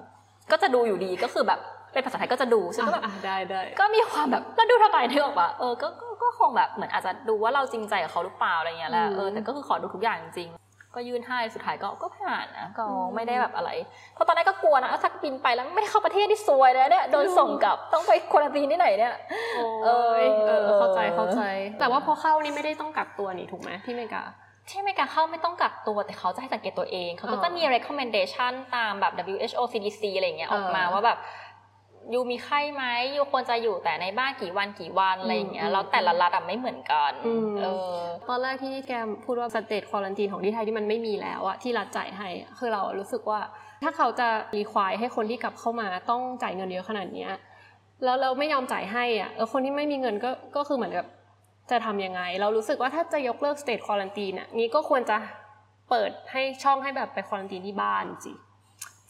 [0.52, 1.60] ก็จะดูอยู่ดี ก็คือแบบ
[1.94, 13.70] เป็นภาษาไทยก็จะดูซึ่งก็แบบอะได้ได้ก็มีความแบบแล้วดูทำไมนึกออกปะเออก็ก็ก็คงแบบเหมือนอาจจะดูว่าเราจริงใจกับเขาหรือเปล่าอะไรเงี้ยแหละอืมเออแต่ก็คือขอดูทุกอย่างจริงๆก็ยื่นให้สุดท้ายก็ก็ผ่านนะก็อืมไม่ได้แบบอะไร
[14.14, 19.14] เพราะตอนแรกก็กลัวนะถ้าบินไปแล้วไม่ได้เข้าประเทศที่ซวยเลยเนี่ยโดนส่งกลับต้องไปควอรันตีนที่ไหนเนี่ย
[19.56, 19.68] โอ้
[20.22, 21.42] ยเออเออเข้าใจเข้าใจ
[21.80, 24.24] แต่ว่าพอเข้านี่ไม่ได้ต้องกักตัวนี่ถูกไหมที่อเมริกา
[24.70, 31.18] ที่อเมริกาเข้าไม่ต้องกักตัวแต่เขาจะให้สังเกตตัวเอง เขาก็อ่าจะมี recommendation ตามแบบ WHO CDC อะไรอย่างเงี้ยออกมาอ่าว่าแบบ
[32.14, 32.84] ยูมีไข้ไหม
[33.16, 37.98] ยูควรจะอยู่แต่ในบ้านกี่วันกี่วันอะไรอย่างเงี้อืยมแล้วแต่ละรัฐอะไม่เหมือนกันอืมเออ
[38.30, 38.92] ตอนแรกที่แก
[39.26, 43.40] พูดว่า state quarantine ของที่ไทยที่มันไม่มีแล้วอะที่รัฐจ่ายให้อะคือเรารู้สึกว่า
[43.84, 47.32] ถ้าเขาจะ require ให้คนที่กลับเข้ามาต้องจ่ายเงินเยอะขนาดเนี้ย
[48.04, 51.06] แล้วเราไม่ยอมจ่ายให้อะเออคนที่ไม่มีเงินก็ก็คือเหมือนกับ
[51.72, 55.18] จะทำยังไง เรารู้สึกว่าถ้าจะยกเลิก state quarantine อะนี้ก็ควรจะ
[55.90, 58.34] เปิดให้ช่องให้แบบไป quarantine ที่บ้านสิ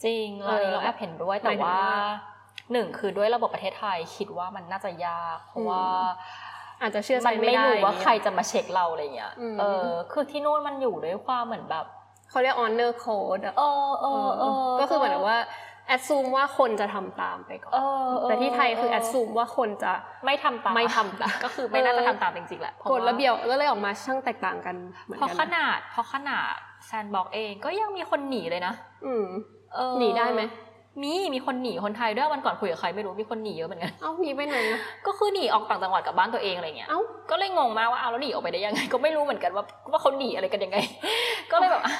[0.04, 2.02] จริงเราเออเราแอบเห็นด้วยแต่หมายถึงว่าว่า
[2.72, 5.84] หนึ่งคือด้วยระบบประเทศไทยคิดว่ามันน่าจะยากเพราะว่า
[6.80, 11.84] อาจจะเชื่อใจมันไม่ไม่ได้รู้ว่าเนี่ยใครจะมาเช็คเราอะไรเงี้ยอืมเออคือที่นู่นมันอยู่ด้วยความเหมือนแบบ
[12.30, 15.38] เขาเรียก honor code อะเออเออเออก็คือเหมือนกับว่า
[15.94, 19.92] assume ว่าคนจะทำตามไปก่อนเออเออแต่ที่ไทยคือ assume ว่าคนจะ
[20.24, 26.52] ไม่ทำตาม ไม่ทำตาม ก็คือไม่น่าจะทำตามจริงๆแหละพากฎว่าระเบียบก็เลยออกมาช่างแตกต่างกันเหมือนเพราะกันขนาด เพราะขนาด
[26.86, 28.74] แซนบอกเองก็ยังมีคนหนีเลยนะ
[29.06, 29.26] อืม
[29.74, 30.42] เออหนีได้ไหม
[31.02, 40.78] มีมีคนหนีคนไทยด้วยวันก่อนคุยกับใครไม่รู้มีคนหนีเยอะเหมือนกันเอ้าหนีไปไหนอะก็คือหนีออกต่างจังหวัดกลับบ้านตัวเองอะไรเงี้ยเอ้าก็เลยงงมากว่าเอาแล้วหนีออกไปได้ยังไง ก็ไม่รู้เหมือนกันว่าว่าเขาหนีอะไรกันยังไง
[41.50, 41.94] ก็เลยแบบอะ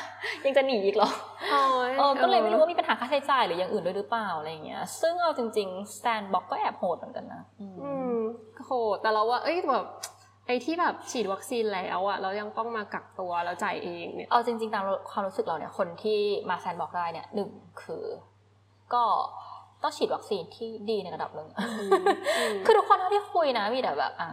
[0.45, 1.11] ยังจะหนีอีกเหรอ
[1.51, 8.19] โอ้ยเออก็เลยไม่รู้ว่ามีปัญหาค่าใช้จ่ายหรืออย่างอื่นด้วยหรือเปล่าอะไรเงี้ย ซึ่งเอาจริงๆแซนบอกก็แอบโหดเหมือนกันนะอืมอืม
[8.67, 9.87] โหแต่เราว่าเอ้ยแบบ
[10.47, 16.21] ไอ้ที่แบบฉีดวัคซีนแล้วอะเรายังต้องมากักตัวแล้วจ่ายเองเนี่ยเอาจริงๆตามความรู้สึกเราเนี่ยคนที่
[16.51, 17.51] มาแซนบอกได้เนี่ยหนึ่ง
[17.83, 18.05] คือ
[18.95, 19.05] ก็
[19.83, 21.49] ต้องฉีดวัคซีนที่ดีในระดับหนึ่ง
[22.67, 24.31] คือทุกคนเท่าที่คุยนะมีแต่แบบอะ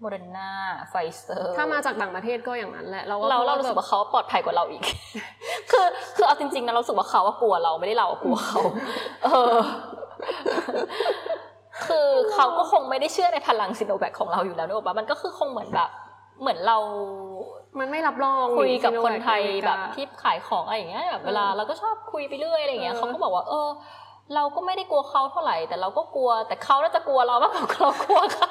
[0.00, 0.50] โมเดอร์นา
[0.88, 4.82] ไฟเซอร์ถ้ามาจากต่างประเทศก็อย่างนั้นแหละเราเราเรารู้สึกว่าเขาปลอดภัยกว่าเราอีก
[5.70, 5.86] คือ
[6.16, 8.60] คือเอาจริงๆนะเรารู้สึกว่าเขาว่ากลัวเราไม่ได้เรากลัวเขา
[9.24, 9.56] เออ
[11.86, 15.90] คือเขาก็คงไม่ได้เชื่อในพลังซิโนแวคของเราอยู่แล้วนึกออกปะมันก็คือคงเหมือนแบบ
[16.40, 16.78] เหมือนเรา
[17.78, 23.68] มันไม่รับรองคุยกับนี่คนไทยซิโนแวคแบบที่ขายของอะไรอย่างเงี้ยแบบเวลาเราก็ชอบคุยไปเรื่อยอะไรอย่างเงี้ยเออเขาก็บอกว่า เออ
[24.34, 28.50] เราก็ไม่ได้กลัวเขาเท่าไหร่ แต่เราก็กลัว แต่เขาน่าจะกลัวเรามากกว่าเรากลัวเขา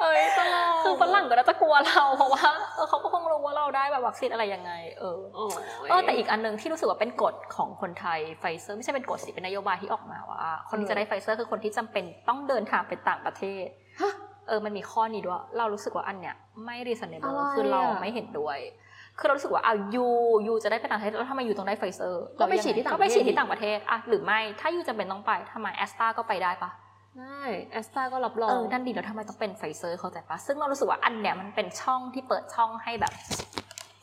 [0.00, 2.44] เอ้ยตลกคือฝรั่งก็น่าจะกลัวเราเพราะว่า
[2.74, 13.66] เออเขาก็คงรู้ว่าเราได้แบบวัคซีนอะไรยังไง เออโอ้ยเออแต่อีกอันหนึ่งที่รู้สึกว่าเป็นกฎของคนไทยไฟเซอร์ไม่ใช่เป็นกฎสิเป็นนโยบายที่ออกมาว่า คนที่จะได้ไฟเซอร์คือคนที่จำเป็นต้องเดินทางไปต่างประเทศ
[14.00, 14.12] ฮะ
[14.48, 16.34] เออมันมีข้อนี้ด้วย เรารู้สึกว่าอันเนี้ย
[16.64, 18.58] ไม่ reasonable อะไรอะคือเราไม่เห็นด้วย
[19.18, 20.08] คือเรารู้สึกว่าเอา you
[20.46, 26.70] you จะได้ไปต่างประเทศแล้วทำไม you ต้องได้ไฟเซอร์ก็ไปฉีดที่ต่างก็ปไประเทศฉีดที่ต่างประเทศอะหรือไม่ถ้า you จำเป็นต้องไปทำไมแอสตราก็ไปได้ปะ
[27.18, 33.12] ได้แอสตาก็รับรองเออนั่นดีแล้วทำไมต้องเป็นไฟเซอร์เข้าใจปะซึ่งเรารู้สึกว่าอันเนี้ยมันเป็นช่องที่เปิดช่องให้แบบ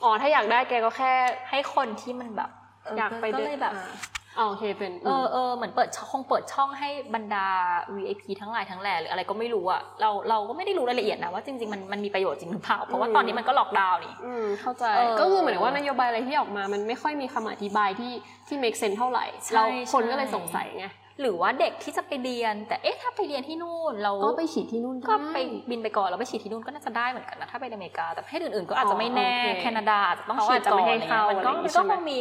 [0.03, 1.13] อ๋อถ้าอยากได้แกก็แค่
[1.49, 2.49] ให้คนที่มันแบบ
[2.83, 7.47] เอยากไปก็เลยแบบอ่าอ๋อ โอเคเป็นเออเออเหมือนเปิดช่องคงเปิดช่องให้บรรดา
[7.95, 18.13] VIP ทั้งหลายทั้งแหล่หรืออะไรก็ไม่รู้อะเราเราก็ไม่ได้รู้รายละเอียดนะว่าจริงๆมันมันมีประโยชน์จริงหรือเปล่าเพราะว่าตอนนี้มันก็ล็อกดาวน์นี่อืมเข้าใจเออก็คือเหมือนว่านโยบายอะไรที่ออกมามันไม่ค่อยมีคำอธิบายที่
[18.47, 20.87] ที่ make sense เท่าไหร่ใช่เราคนใช่ก็เลยสงสัยไง
[21.21, 32.17] หรือว่าเด็กที่จะไปเรียน แต่เอ๊ะถ้าไปเรียนที่นู่น เราก็ไปฉีดที่นู่นก็ได้ไปบินไปก่อนแล้วไปฉีดที่นู่นก็น่าจะได้เหมือนกันนะถ้าไปอเมริกาแต่ประเทศอื่นๆก็อาจจะไม่แน่อ๋อโอเคแคนาดาอาจจะต้องเขาฉีอาดจจะก่อนไม่อะไรให้เงี้ยเข้ามันก็อะไรอย่างงี้มันก็ใช่ไหคมงมี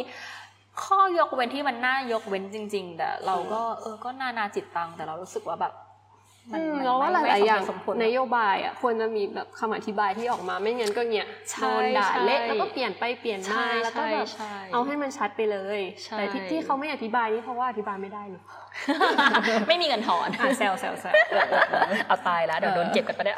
[0.85, 5.73] ข้อยกเว้นที่มันน่ายกเว้นจริง ๆ แต่เราก็เออก็นานาจิตตังแต่เรารู้สึกว่าแบบ
[6.53, 18.43] มัอืมมันเราว่าหไม่ลายๆอย่างสมเหตุสมผลนโยบายอะควรจะมีแบบคำอธิบายที่ออกมาไม่งั้นก็เนี้ยใช่โดนด่าใช่เละแล้วก็เปลี่ยนไปเปลี่ยนใช่มาแล้วก็แบบใช่เอาให้มันชัดไปเลยใช่แต่ที่ที่เขาไม่อธิบายนี่เพราะว่าอธิบายไม่ได้เนอะ
[19.67, 21.13] ไม่มีเงินถอนอะแซวแซวแซว
[22.07, 23.37] เอาตายแล้วเดี๋ยวโดนเก็บกันไปะเนี่ย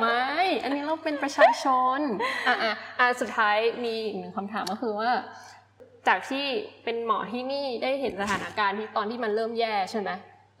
[0.00, 0.32] ไม่
[0.64, 1.64] อันนี้เราเป็นประชาช
[1.98, 2.00] น
[2.48, 5.10] อะอะอะสุดท้ายมีอีกหนึ่งคำถามก็คือว่า
[6.08, 6.44] จากที่
[6.84, 10.10] เป็นหมอที่นี่ได้เห็นสถานการณ์ที่ตอนที่มันเริ่มแย่ใช่ไหม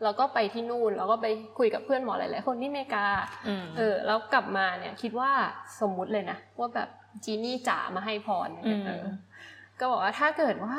[0.02, 1.26] เราก็ไปที่นู่นเราก็ไป
[1.58, 3.06] คุยกับเพื่อนหมอหลาย ๆ คนที่อเมริกา
[3.48, 5.30] อืมเออแล้วกลับมาเนี่ยคิดว่า
[5.80, 6.88] สมมุติเลยนะว่าแบบ
[7.24, 9.04] จีนี่จ๋ามาให้พรเนี่ยอืมเออ
[9.80, 10.76] ก็บอกว่าถ้าเกิดว่า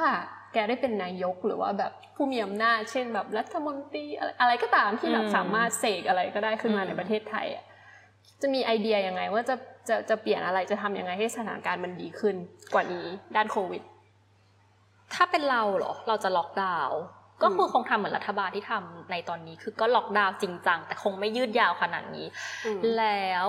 [0.53, 7.64] แกได้เป็นนายกหรือว่าแบบผู้มีอำนาจเช่นแบบรัฐมนตรีอะไรอะไรก็ตามที่แบบสามารถเสกอะไรก็ได้ขึ้นมาในประเทศไทยอะ
[8.41, 9.55] จะมีไอเดียยังไงว่าจะ
[9.89, 12.36] จะจะเปลี่ยนอะไรจะทำยังไงให้สถานการณ์มันดีขึ้น
[12.74, 13.05] กว่านี้
[13.36, 13.82] ด้านโควิด
[15.16, 16.99] ถ้าเป็นเราเหรอ เราจะล็อกดาวน์
[17.43, 22.28] ก็คือคงทำเหมือนรัฐบาลที่ทำในตอนนี้ คือก็ล็อกดาวน์จริงจังแต่คงไม่ยืดยาวขนาดนี้
[22.66, 23.47] อืมแล้ว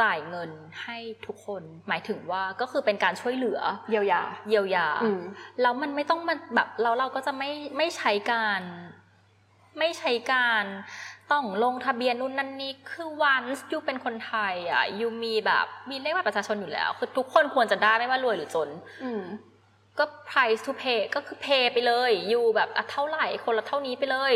[0.00, 0.50] จ่ายเงิน
[0.82, 3.60] ให้ทุกคน หมายถึงว่าก็คือเป็นการช่วยเหลือ
[3.90, 5.20] เยียวยา เยียวยาอืม
[5.60, 8.60] แล้วมันไม่ต้องมันแบบเราเราก็จะไม่ไม่ใช้การ
[9.78, 10.64] ไม่ใช้การ
[11.32, 13.42] ต้องลงทะเบียนนู่นนั่นนี่คือวัน
[13.72, 18.68] ยูเป็นคนไทยอะยูมีแบบมีเลขบัตรประชาชนอยู่แล้ว คือทุกคนควรจะได้ไม่ว่ารวยหรือจน
[19.04, 19.22] อืม
[19.98, 24.34] ก็ price to pay ก็คือ pay ไปเลยอยู่แบบอะเท่าไหร่คนละเท่านี้ไปเลย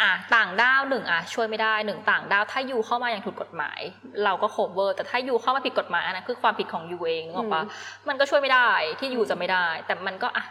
[0.00, 3.80] อะต่างด้าวหนึ่งอะช่วยไม่ได้หนึ่งต่างด้าวถ้าอยู่เข้ามาอย่างถูกกฎหมาย
[4.24, 10.44] เราก็ cover แต่ถ้าอยู่เข้ามาผิดกฎหมายอันนั้นคือความผิดของยูเองนึกออกปะอืมมันก็ช่วยไม่ได้ที่อยู่จะไม่ได้ แต่มันก็อะ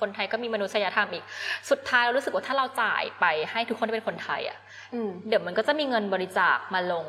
[0.00, 1.24] คนไทยก็มีมนุษยธรรมอีก
[1.70, 4.58] สุดท้ายเรารู้สึกว่าถ้าเราจ่ายไปให้ทุกคนที่เป็นคนไทยอะ
[4.94, 7.06] อืมเดี๋ยวมันก็จะมีเงินบริจาคมาลง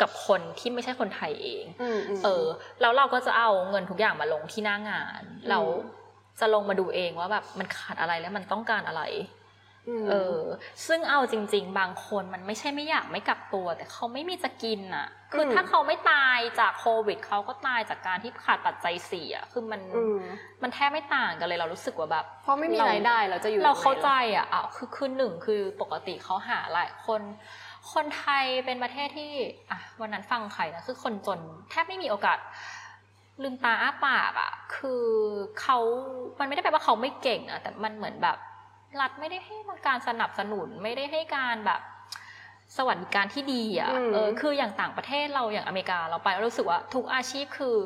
[0.00, 2.46] กับคนที่ไม่ใช่คนไทยเองอืมอืมเออ
[2.80, 5.60] แล้วเราก็จะเอาเงินทุกอย่างมาลงที่หน้างาน เรา
[6.40, 9.02] จะลงมาดูเองว่าแบบมันขาดอะไรแล้วมันต้องการอะไร
[10.00, 10.40] มเออ
[10.86, 20.18] ซึ่งเอาจริง ๆ บางคนมันไม่ใช่ไม่อยากไม่กักตัว แต่เขาไม่มีจะกินอะ คืออมถ้าเขาไม่ตายจากโควิดเขาก็ตายจากการที่ขาดปัจจัยสี่อะคือมันอืม
[20.62, 27.20] มันแทบไม่ต่างกันเลยเรารู้สึกว่าแบบเพราะไม่มีรายได้เราจะอยู่เรายังไงเข้าใจล่ะอะอะคือคือหนึ่งคือปกติเขาหาหลายคน
[27.92, 29.32] คนไทยเป็นประเทศที่
[29.70, 32.38] อะวันนั้นฟังใครนะคือคนจนแทบไม่มีโอกาส
[33.42, 35.04] ลืมตาอ้าปากอะ คือ
[35.60, 35.78] เขา
[36.38, 38.36] มันไม่ได้แปลว่าเขาไม่เก่งอะแต่มันเหมือนแบบ
[39.00, 39.56] รัฐไม่ได้ให้
[39.86, 41.80] การสนับสนุนไม่ได้ให้การแบบ
[42.76, 47.76] สวัสดิการที่ดีอะอืมเออคืออย่างต่างประเทศเราอย่างอเมริกาเราไปเรารู้สึกว่าทุกอาชีพคือ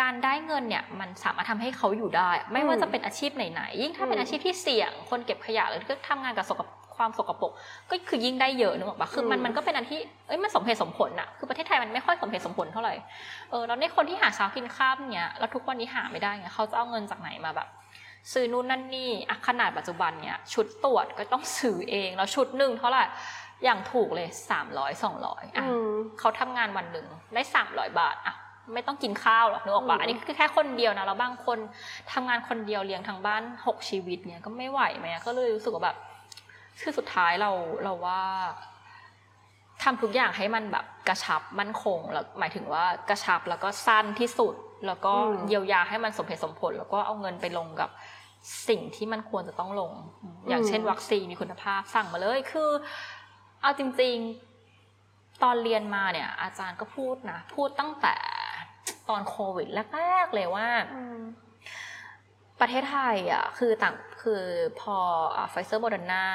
[0.00, 6.68] การได้เงินเนี่ย มันสามารถทำให้เขาอยู่ได้ ไม่ว่าจะเป็นอาชีพไหนๆยิ่งถ้าเป็นอาชีพที่เสี่ยง คนเก็บขยะหรือก็ทำงานกับสกป
[6.98, 7.52] ความสกปรก
[7.90, 12.94] ก็คือยิ่งได้เยอะนึกออกปะคือมันมันก็เป็นอันที่เอ้ยมันสมเหตุสมผลอะคือประเทศไทยมันไม่ค่อยสมเหตุสมผลเท่าไหร่
[13.50, 17.68] เออแล้วในคนที่หาเช้ากินข้ามเนี่ยแล้วทุกวันนี้หาไม่ได้เนี่ยเขาจะเอาเงินจากไหนมาแบบ
[18.32, 23.04] ซื้อนู่นนั่นนี่อะขนาดปัจจุบันเนี่ยชุดตรวจก็ต้องซื้อเองแล้วชุดหนึ่งเท่าไหร่
[23.64, 28.34] อย่างถูกเลยสามร้อยสองร้อยอะอืมเขาทำงานวันหนึ่งได้สามร้อยบาทอะ
[28.74, 31.58] ไม่ต้องกินข้าวหรอกนึกออกปะอืมอันนี้คือแค่คนเดียวนะแล้วบางคน
[32.12, 35.96] ทำงานคนเดียวเลี้ยงทั้งบ้านหกชีวิตเนี่ยก็ไม่ไหวไหมอะก็เลยรู้สึกว่าแบบ
[36.80, 37.50] คือสุดท้ายเรา
[37.84, 38.22] เราว่า
[39.82, 44.54] ทำทุกอย่างให้มันแบบกระชับมั่นคงแล้วหมายถึงว่ากระชับแล้วก็สั้นที่สุด
[44.86, 47.90] แล้วก็อืมเยียวยาให้มันสมเหตุสมผล แล้วก็เอาเงินไปลงกับ
[48.68, 49.92] สิ่งที่มันควรจะต้องลง
[50.48, 52.70] อย่างเช่น วัคซีนมีคุณภาพสั่งมาเลยคือ
[53.62, 54.16] เอาจริง
[54.78, 58.14] ๆ ตอนเรียนมาเนี่ย อาจารย์ก็พูดนะ พูดตั้งแต่
[59.08, 60.68] ตอนโควิดแรกๆเลยว่า
[62.60, 64.42] ประเทศไทยอะคือต่างคือ
[64.80, 64.96] พอ
[65.50, 66.26] ไฟเซอร์โมเดอร์นา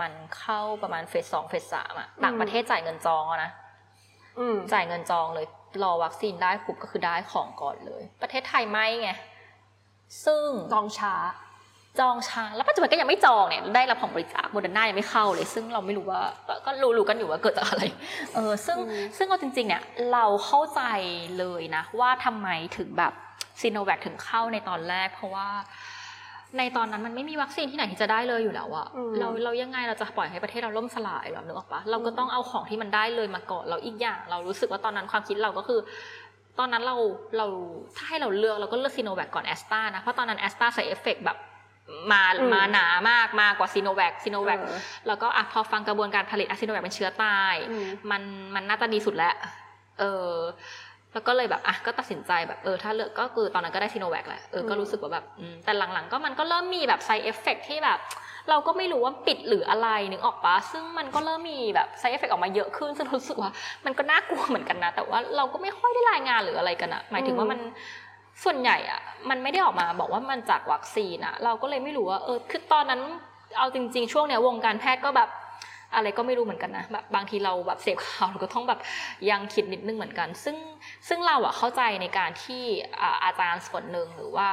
[0.00, 3.52] มันเข้าประมาณ phase สอง phase สามอะต่างประเทศจ่ายเงินจองแล้วนะ
[4.38, 5.46] อืมจ่ายเงินจองเลย
[5.82, 9.10] รอวัคซีนได้ปุ๊บก็คือได้ของก่อนเลย ประเทศไทยไม่ไง
[10.24, 11.14] ซึ่งจองช้า
[12.00, 17.82] จองช้า แล้วปัจจุบันก็ยังไม่จองเนี่ยได้รับของบริจาคโมเดอร์นายังไม่เข้าเลย ซึ่งเราไม่รู้ว่าก็ก็รู้รู้กันอยู่ว่าเกิดจากอะไร
[18.34, 20.82] เออซึ่งอืมซึ่งเอาจริง ๆ เนี่ย เราเข้าใจ
[21.38, 23.12] เลยนะ ว่าทำไมถึงแบบ
[23.60, 25.48] ซีโนแวคถึงเข้าในตอนแรก เพราะว่า
[26.58, 35.80] ในตอนนั้นมันไม่มีวัคซีนที่ไหนที่จะได้เลยอยู่แล้วอะอืมเราเรายังไงเราจะปล่อยให้ประเทศเราล่มสลายเหรอนึกออกปะเราก็ต้องเอาของที่มันได้เลยมาก่อนเราอีกอย่าง เรารู้สึกว่าตอนนั้นความคิดเราก็คือ
[36.58, 36.96] ตอนนั้นเรา
[37.36, 37.46] เรา
[37.96, 41.38] ถ้าให้เราเลือกเราก็เลือกซีโนแวคก่อนแอสตรานะเพราะตอนนั้นแอสตรา side effect แบบ
[42.12, 48.22] มาอืมมาหนามากมากกว่าซีโนแวคซีโนแวคเออแล้วก็อะพอฟังกระบวนการผลิตอะซีโนแวคเป็นเชื้อตายอืมมัน
[48.54, 49.34] มันน่าจะดีสุดแล้ว
[49.98, 50.30] เออ
[51.12, 57.98] แล้วก็เลยแบบอะก็ตัดสินใจแบบเออถ้าเลือกก็คือตอนนั้นก็ได้ซีโนแวคแหละเออก็อืมรู้สึกว่าแบบอืมแต่หลังๆ ก็มันก็เริ่มมีแบบ side effect ที่แบบ
[58.50, 63.50] เราก็ไม่รู้ว่าปิดหรืออะไรนึกออกปะซึ่งมันก็เริ่มมีแบบไซเอฟเฟกออกมาเยอะขึ้นซึ่งรู้สึกว่า
[63.84, 67.60] มันก็น่ากลัวเหมือนกันนะ แต่ว่าเราก็ไม่ค่อยได้รายงานหรืออะไรกันอะหมายถึงว่ามัน
[68.44, 69.00] ส่วนใหญ่อะ
[69.30, 73.00] มันไม่ได้ออกมาบอกว่ามันจากวัคซีนอะเราก็เลยไม่รู้ว่าเออคือตอนนั้น
[73.58, 75.28] เอาจริง ๆ ช่วงเนี้ยวงการแพทย์ก็แบบ
[75.94, 78.80] อะไรก็ไม่รู้เหมือนกันนะแบบบางทีเราแบบเสพข่าวเราก็ต้องแบบ
[79.30, 80.56] ยังคิดนิดนึงเหมือนกัน ซึ่ง
[81.08, 82.62] ซึ่งเราอะเข้าใจในการที่
[83.24, 84.48] อาจารย์ส่วนหนึ่งหรือว่า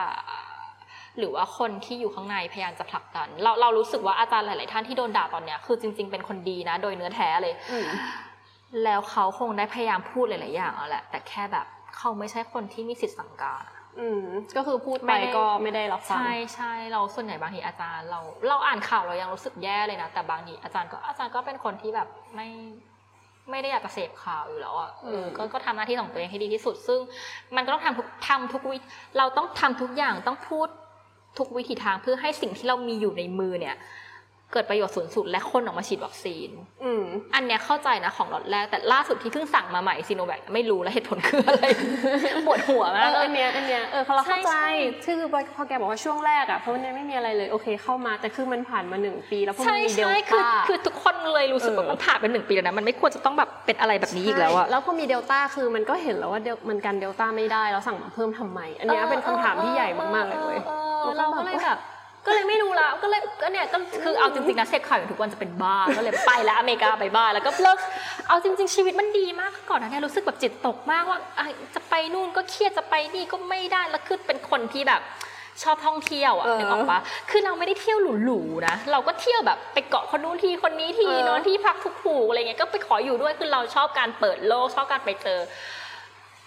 [1.18, 7.54] หรือว่าคนที่อยู่ข้างในพยายามจะผลักดัน เราเรารู้สึกว่าอาจารย์หลาย ๆ ท่านที่โดนด่าตอนเนี้ยคือจริง ๆ เป็นคนดีนะ โดยเนื้อแท้เลย
[8.84, 11.66] แล้วเขาคงได้พยายามพูดหลาย ๆ อย่างเอาแหละแต่แค่แบบ
[11.98, 13.64] เขาไม่ใช่คนที่มีสิทธิ์สั่งการ
[14.00, 14.24] อืม
[14.58, 22.48] ก็คือพูดไม่ไปได้ก็ไม่ได้รับฟังใช่ใช่เราส่วนใหญ่บางทีอาจารย์เรา เราอ่านข่าวเรายังรู้สึกแย่เลยนะแต่บางทีอาจารย์ก็อาจารย์ก็เป็นคนที่แบบไม่
[23.50, 27.00] ไม่ได้อยากจะเสพข่าวอยู่แล้วอะเออมก็ก็ทำหน้าที่ของตัวเองให้ดีที่สุด ซึ่ง
[27.56, 28.78] มันก็ต้องทำทุกทำทุกวิ
[29.18, 30.68] เราต้องทำทุกอย่างต้องพูด
[31.40, 33.76] ทุกวิธีทางเพื่อให้สิ่งที่เรามีอยู่ในมือเนี่ย
[34.54, 36.50] เกิดประโยชน์สูงสุดและคนออกมาฉีดวัคซีน
[36.84, 37.04] อืม
[37.36, 41.64] อันเนี้ยเข้าใจนะของล็อตแรก แต่ล่าสุดที่เพิ่งสั่งมาใหม่ซีโนแวคไม่รู้แล้วเหตุผลคืออะไร
[42.48, 44.68] ปวดหัวเอมากออันเนี้ยอันเนี้ยเออเขาเราเข้าใจใช่
[45.04, 45.20] ใช่คือ
[45.56, 61.80] พอแกบอกว่าช่วงแรกอะเพราะมันยังไม่มีอะไรเลยโอเคเข้ามา แต่คือมันผ่านมาหนึ่งปีแล้วพอมันใช่มีเดลใช่คือต้าคือทุกคนเลยรู้สึกว่าเออมันผ่านไปหนึ่งปีแล้วนะมันไม่ควรจะต้องแบบเป็นอะไรแบบนี้อีกแล้วอะใช่แล้วพอมีเดลต้าคือมันก็เห็นแล้วว่าเดลมันกันเดลต้าไม่ได้แล้วสั่งมาเพิ่มทำไม อันเนี้ยเป็นคำถามที่ใหญ่มากๆเลยเว้ยออเออเราก็เลยแบบ
[62.26, 67.78] ก็เลยไม่รู้ละก็เลยก็เนี่ยก็คือเอาจริงๆนะเสพข่าวอยู่ทุกวันจะเป็นบ้าก็เลยไปแล้วอเมริกาไปบ้าแล้วก็เลิก
[68.28, 71.46] เอาจริง ๆ ชีวิตมันดีมากก่อนหนะเนี่ยรู้สึกแบบจิตตกมากว่าอะ
[71.76, 75.02] จะไปนู่นก็เครียดจะไปนี่ก็ไม่ได้แล้วคือเป็นคนที่แบบ
[75.64, 77.00] ชอบท่องเที่ยวอะเออนึกออกปะ
[77.30, 85.40] คือเราไม่ได้เที่ยวหรูๆนะ เราก็เที่ยวแบบไปเกาะคนนู้นทีคนนี้ทีเออนอนที่พักถูกๆอะไรเงี้ย ก็ไปขออยู่ด้วย คือเราชอบการเปิดโลก ชอบการไปเจอ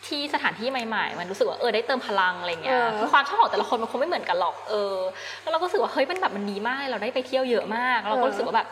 [0.07, 4.97] ที่สถานที่ใหม่ๆ มันรู้สึกว่าเออได้เติมพลังอะไรเงี้ยเออคือความชอบของแต่ละคนมันคงไม่เหมือนกันหรอกเออ
[5.43, 8.69] แล้วเราก็รู้สึกว่าเฮ้ยมันแบบมันดีมากเลยเราได้ไปเที่ยวเยอะมาก เราก็รู้สึกว่าแบบ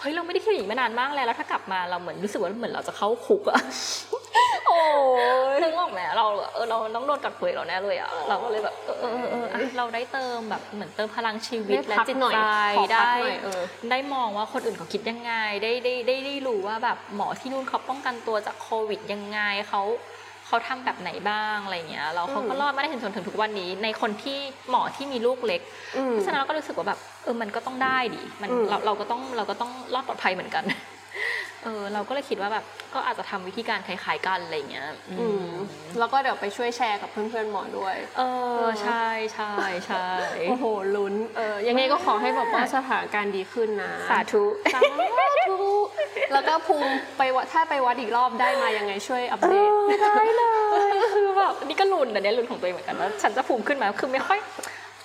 [0.00, 3.58] เฮ้ยเราไม่ได้เที่ยวอย่างนี้มานานมากแล้วแล้วถ้ากลับมาเราเหมือนรู้สึกว่าเหมือนเราจะเข้าคุกอะ
[4.66, 4.80] โอ้
[5.54, 12.40] ยนึกออกไหมเราเออเราต้องโดนกัดเผยเราแน่เลยอะเราก็เลยแบบเออเออเออเอออะเราได้เติมแบบเหมือนเติมพลังชีวิตได้และพักจิตหน่อยใจ
[12.78, 19.82] ขอพักได้หน่อยเออได้มองว่าคนอื่นเขาคิดยังไง ได้ได้ได้ได้รู้ว่าแบบหมอที่นู่นเขาป้องกันตัวจากโควิดยังไงเขา
[20.50, 24.38] เขาทำแบบไหนบ้างอะไรเงี้ยแล้วเขาก็อืมรอดมาได้ถึงจนถึงทุกวันนี้ ในคนที่
[24.70, 25.60] หมอที่มีลูกเล็ก
[25.96, 30.64] อืมเพราะฉะนั้นเราก็รู้สึกว่าแบบเออมันก็ต้องได้ดิมันอืมเราเราก็ต้องเราก็ต้องรอดปลอดภัยเหมือนกัน
[31.64, 32.64] เออเราก็เลยคิดว่าแบบ
[32.94, 35.52] ก็อาจจะทำวิธีการคล้ายๆกันอะไรเงี้ยอือืมม
[35.98, 38.22] แล้วก็เดี๋ยวไปช่วยแชร์กับเพื่อนๆหมอด้วย เอ
[38.62, 39.52] อใช่ใช่
[39.86, 40.06] ใช่
[40.48, 40.64] โอ้โห
[40.96, 44.44] ลุ้นเออยังไงก็ขอให้แบบว่าสถานการณ์ดีขึ้นนะสาธุ
[44.74, 44.80] สา
[45.50, 45.68] ธุ
[46.32, 49.70] แล้วก็ภูมิไปวัดถ้าไปวัดอีกรอบได้มายังไงช่วยอัปเดต
[50.02, 50.42] ได้เล
[50.90, 54.38] ยคือแบบนี่ก็ลุ้นแต่เนี้ยลุ้นของตัวเองเหมือนกันว่าฉันจะภูมิขึ้นไหมคือไม่ค่อย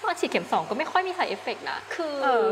[0.05, 2.45] ตอนฉีดเข็มสองก็ไม่ค่อยมี side effect นะ คือเออ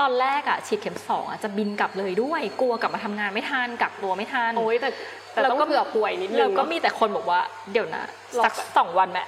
[0.00, 4.88] ตอนแรกอะฉีดเข็มสองอะจะบินกลับเลยด้วย กลัวกลับมาทำงานไม่ทันกักตัวไม่ทันโอ้ยแต่
[5.32, 7.40] แต่แล้วต้องก็เผื่อป่วยนิดนึงแล้วก็เนอะมีแต่คนบอกว่า
[7.72, 8.04] เดี๋ยวนะ
[8.38, 9.24] รอสักสองวันแม่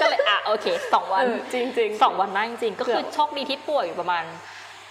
[0.00, 4.24] ก็เลยอะโอเคสองวันเออจริงจริงๆสองวันนั่งจริงๆก็คือเกือบโชคดีที่ป่วยอยู่ประมาณ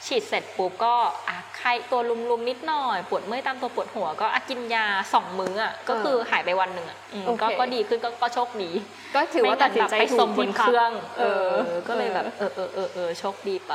[0.05, 0.93] ฉีดเสร็จปุ๊บก็
[1.29, 8.69] อะไข้ตัวลุมๆนิดหน่อย ปวดเมื่อยตามตัวปวดหัวก็อะกินยาสองมื้ออะก็คือหายไปวันหนึ่งอะอืมโอเคก็ก็ดีขึ้นก็ก็โชคดี
[9.15, 13.73] ก็ถือว่าตัดสินใจไม่ถูงั้กนแบบไปสมบนที่เคพักรื่องเอเอออ ก็เลยแบบเออเออเออเออโชคดีไป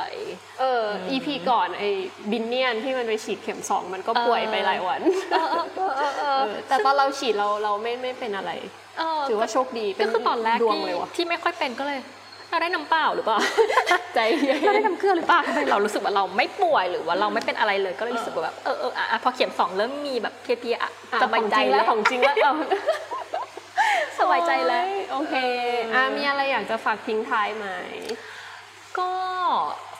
[0.59, 1.89] เออ EP ก่อนไอ้
[2.31, 5.01] บินเนียนที่มันไปฉีดเข็มสองมันก็ป่วยไปหลายวัน
[5.31, 8.51] เออเออเออเออเออแต่ตอนเราฉีดเราเราไม่ไม่เป็นอะไร
[8.97, 11.99] เออถือว่าโชคดีเป็ก็นคือตอนแรกดวงที่เลยวะที่ไม่ค่อยเป็นก็เลย
[12.49, 13.37] เราได้น้ำเปล่าหรือเปล่า
[14.13, 22.53] ใจเย็นเราได้น้ำเกลือหรือเปล่าทำไมเรารู้สึกว่าเราไม่ป่วยหรือว่าเราไม่เป็นอะไรเลยก็เลยรู้สึกว่าแบบเออเอออะอะพอเข็มสองเริ่มมีแบบเพลียๆอะอะสบายใจของจริงแล้แล้ววของจริงแล้วเอา
[24.19, 25.35] สบายใจแล้วโอเค
[25.95, 27.65] อะมีอะไรอยากจะฝากทิ้งท้ายไหม
[28.99, 29.09] ก็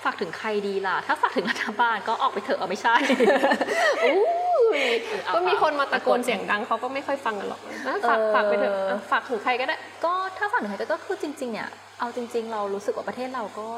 [0.04, 2.96] ฝากถึงใครดีล่ะ ถ้าฝากถึงรัฐบาลก็ออกไปเถอะเอาไม่ใช่
[4.04, 4.20] อู้
[4.78, 4.80] ย
[5.26, 9.76] เอาก็มีคนมาตะโกนเอาเสียงดังเขาก็ไม่ค่อยฟังกันหรอกนะฝากเออฝากไปเถอะอะฝากถึงใครก็ได้
[10.06, 11.70] ก็ถ้าฝากถึงใครก็คือจริง ๆ เนี่ย
[12.00, 13.70] เอาจริง ๆ เรารู้สึกว่าประเทศเราก็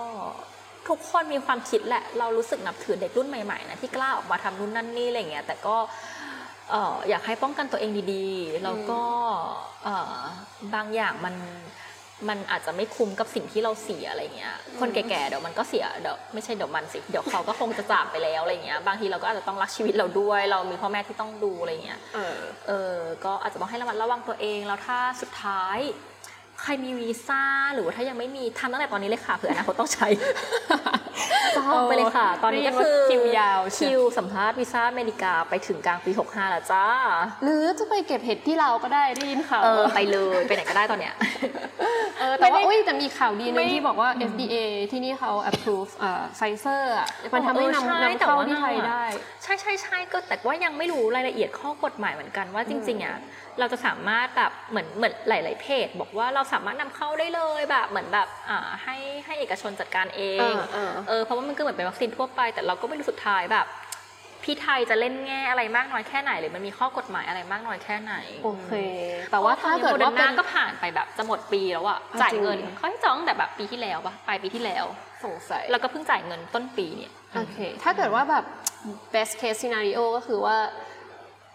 [0.88, 5.76] ทุกคนมีความคิดแหละ เรารู้สึกนับถือเด็กรุ่นใหม่ๆนะที่กล้าออกมาทำนู่นนั่นนี่อะไรเงี้ย แต่ก็
[6.72, 9.02] เอ่ออยากให้ป้องกันตัวเองดีๆ แล้วก็
[9.84, 10.18] เอ่อ
[10.76, 11.36] บางอย่างมัน
[12.30, 22.96] มันอาจจะไม่คุ้มกับสิ่งที่เราเสียอะไรเงี้ย คนแก่ๆเดี๋ยวมันก็เสียเดี๋ยวไม่ใช่เดี๋ยวมันสิ เดี๋ยวเขาก็คงจะจากไปแล้วอะไรเงี้ย บางทีเราก็อาจจะต้องรักชีวิตเราด้วย เรามีพ่อแม่ที่ต้องดูอะไรเงี้ย เออเออ
[23.26, 25.78] ก็อาจจะต้องให้ระมัดระวังตัวเอง แล้วถ้าสุดท้าย
[26.62, 27.44] ใครมีวีซ่า
[27.74, 30.08] หรือว่าถ้ายังไม่มีทำตั้งแต่ตอนนี้เลยค่ะเผื่ออนาคตต้องใช้
[31.58, 36.86] จองไปเลยค่ะ ตอนนี้ก็คือคิวยาวเชียวคิวสัมภาษณ์วีซ่าอเมริกาไปถึงกลางปี 65แล้วจ้า
[37.44, 41.16] หรือจะไปเก็บเห็ดที่เราก็ได้ได้ยินข่าวเออไปเลยไปไหนก็ได้ตอนเนี้ย
[42.20, 44.56] เออแต่ว่าไม่ได้อุ้ยแต่มีข่าวดีหนึ่งไหมที่บอกว่า FDA
[44.92, 49.04] ที่นี่เขา approve เอ่อไฟเซอร์อะมันทำให้เออใช่นำนำแต่เข้าว่าที่ไทยได้
[49.44, 53.18] ใช่ใช่ใช่ก็แต่ว่ายังไม่รู้รายละเอียดข้อกฎหมายเหมือนกันว่าจริงๆอะ
[53.60, 58.96] เราจะสามารถแบบเหมือนเหมือนหลาย ๆ เพจบอกว่าเราสามารถนำเข้าได้เลยแบบเหมือนแบบอ่าให้
[59.26, 63.68] ให้เอกชนจัดการเองเออเออเออเพราะว่ามันก็เหมือนเป็นวัคซีนทั่วไป แต่เราก็ไม่รู้สุดท้ายแบบ
[64.44, 68.72] พี่ไทยจะเล่นแง่อะไรมากน้อยแค่ไหน หรือมันมีข้อกฎหมายอะไรมากน้อยแค่ไหนโอเค
[69.32, 74.86] แต่ว่าถ้าเกิดว่าโมเป็เดอนร์นาก็ผ่านไปแบบจะหมดปีแล้วอะอะจ่ายจริงเงินเขาให้จองตั้งแต่แบบปีที่แล้วปะปลายปีที่แล้ว
[75.26, 78.44] สงสัยแล้วก็เพิ่งจ่ายเงินต้นปีเนี่ยโอเค ถ้าเกิดว่าแบบ
[79.14, 80.58] best case scenario ก็คือว่า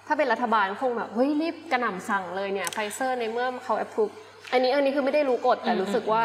[0.06, 4.14] ถ้าเป็นรัฐบาลคงแบบเฮ้ยรีบกระหน่ำสั่งเลยเนี่ยไฟเซอร์ในเมื่อเขา approve
[4.54, 6.22] อันนี้อันนี้คือไม่ได้รู้กฎแต่อืมรู้สึกว่า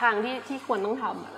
[0.00, 1.37] ทางที่ที่ควรต้องทำอะเน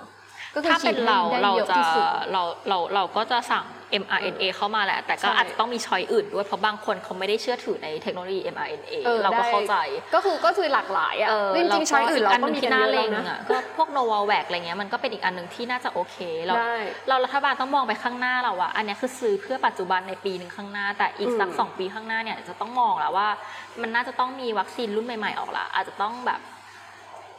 [0.55, 3.65] ก็คือถ้าเป็นเราฉีดให้ได้เราเยอะจะที่สุดเราเราเราก็จะสั่ง
[4.03, 9.75] mRNA เข้ามาแหละ แต่ก็ใช่อาจจะต้องมีช้อยอื่นด้วย เพราะบางคนเขาไม่ได้เชื่อถือในเทคโนโลยี mRNA ออเราก็ได้เข้าใจ
[10.15, 16.77] ก็คือก็คือหลากหลายอะเออจริงๆช้อยอื่นเราก็มีที่กันน่าเยอะเล็แล้วงนะอะก็พวก Novavax อะไรเงี้ยมันก็เป็นอีกอันหนึ่งที่น่าจะโอเค เราได้
[17.09, 23.27] เรารัฐบาลต้องมองไปข้างหน้าเราอะอันเนี้ยคือซื้อเพื่อปัจจุบันในปีหนึ่งข้างหน้า แต่อีกสักอืมสองปีข้างหน้าเนี่ยจะต้องมองแล้วว่า
[23.81, 26.39] มันน่าจะต้องมีวัคซีนรุ่นใหม่ๆออกละอาจจะต้องแบบ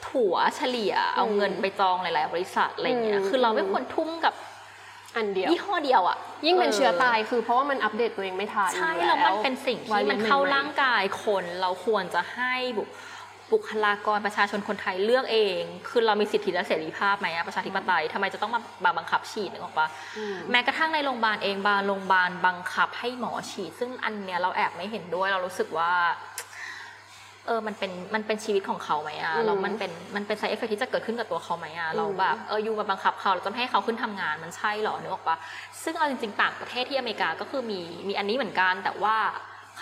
[0.08, 4.34] ถัวเฉลี่ยเอาเงินไปจองหลาย ๆ บริษัทอะไรเงี้ยคือเราไม่ควรทุ่มกับ
[5.16, 12.84] อันเดียวยี่ห้อเดียวอะยิ่งเป็นเชื้อตายคือเพราะว่ามันอัปเดตตัวเองไม่ทันใช่อยู่แล้วมันเป็นสิ่งที่วมันใหเข้าๆร่างกายคนเราควรจะให้บุ
[13.52, 19.86] บุคลากรประชาชนคนไทยเลือกเอง คือเรามีสิทธิและเสรีภาพไหมอะประชาธิปไตยทำไมจะต้องมามาบังคับฉีดนึกออกปะ
[20.18, 25.92] อืมแม้กระทั่งในโรงพยาบาลเองบางโรงพยาบาลบังคับให้หมอฉีด ซึ่งอันเนี้ยเราแอบไม่เห็นด้วยเรารู้สึกว่า
[27.46, 35.36] เออมันเป็นมันเป็นชีวิตของเขาไหมอะอืมแล้วมันเป็นมันเป็น side effect ที่จะเกิดขึ้นกับตัวเขาไหมอะเราแบบเออ you มาบังคับเขาเราจะไม่ให้เขาขึ้นทำงานมันใช่เหรอนึกออกปะ
[35.82, 39.16] ซึ่งเอาจริงๆต่างประเทศที่อเมริกาก็คือมีมีอันนี้เหมือนกันแต่ว่า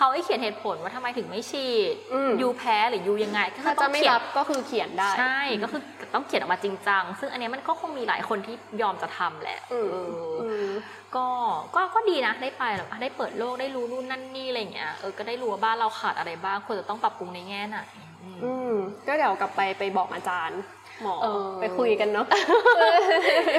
[0.01, 5.83] เขาให้เขียนเหตุผลว่าทำไมถึงไม่ฉีดอืม you แพ้หรือ you ยังไงก็คือถ้าจะต้องไม่เขียนรับก็คือเขียนได้ใช่ก็คือ
[6.15, 10.69] ต้องเขียนออกมาจริงจังซึ่งอันเนี้ยมันก็คงมีหลายคนที่ยอมจะทำแหละอืมเออออืม
[11.17, 11.27] ก็
[11.75, 17.79] ก็ก็ดีนะได้ไปแบบได้เปิดโลกได้รู้นู่นนั่นนี่อะไรอย่างเงี้ยเออก็ได้รู้ว่าบ้านเราขาดอะไรบ้างควรจะต้องปรับปรุงในแง่ไหน
[18.23, 18.75] อืมอืม
[19.07, 20.61] ก็เดี๋ยวกลับไปไปบอกอาจารย์
[21.03, 22.27] หมอเออไปคุยกันเนาะ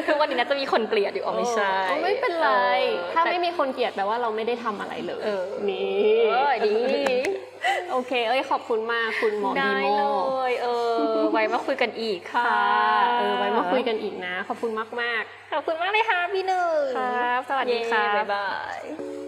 [0.06, 2.50] คือวันนี้น่าจะมีคนเกลียดอยู่อ๋อไม่ใช่เออไม่เป็นไร
[3.00, 6.74] ออถ้าแต่ไม่มีคนเกลียดแปลว่าเราไม่ได้ทำอะไรเลยเออนี่เออดี
[7.92, 9.90] โอเค เอ้ยขอบคุณมากคุณหมอได้ดีโม
[10.30, 19.21] เลยเออไว้มาคุยกันอีกค่ะค่ะเออไว้มาคุยกันอีกนะ ขอบคุณมากมากขอบคุณมากเลยค่ะพี่หนึ่งๆครับสวัสดีค่ะเย้บ๊ายบาย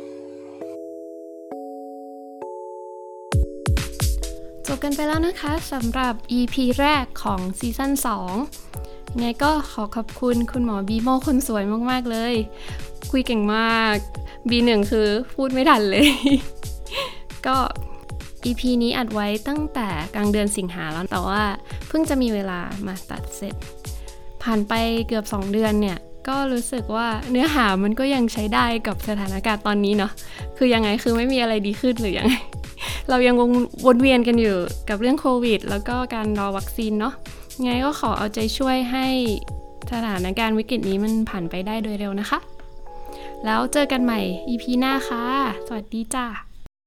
[4.67, 7.91] จบกันไปแล้วนะคะสำหรับ EP แรกของซีซั่น
[8.55, 12.33] 2ยังไงก็ขอขอบคุณคุณหมอบีโมคนสวยมาก ๆ เลย
[13.11, 13.95] คุยเก่งมาก
[14.49, 16.07] B1 คือพูดไม่ทันเลย
[17.45, 17.55] ก็
[18.45, 21.41] EP นี้อัดไว้ตั้งแต่กลางเดือนสิงหาแล้วแต่ว่า
[21.87, 23.55] เพิ่งจะมีเวลามาตัดเสร็จ
[24.43, 24.73] ผ่านไป
[25.07, 25.97] เกือบ 2 เดือนเนี่ย
[26.27, 30.11] ก็รู้สึกว่าเนื้อหามันก็ยังใช้ได้กับสถานการณ์ตอนนี้เนาะ
[30.57, 32.35] คือยังไงคือไม่มีอะไรดีขึ้นหรือยังไง
[33.09, 33.51] เรายังวง
[33.85, 34.55] วนเวียนกันอยู่
[34.89, 37.13] กับเรื่องโควิด แล้วก็การรอวัคซีนเนาะ
[37.59, 39.07] ยังไงก็ขอเอาใจช่วยให้
[39.91, 42.39] สถานการณ์วิกฤตนี้มันผ่านไปได้โดยเร็วนะคะ
[43.45, 44.19] แล้วเจอกันใหม่
[44.49, 45.25] EP หน้าค่ะ
[45.67, 46.25] สวัสดีจ้า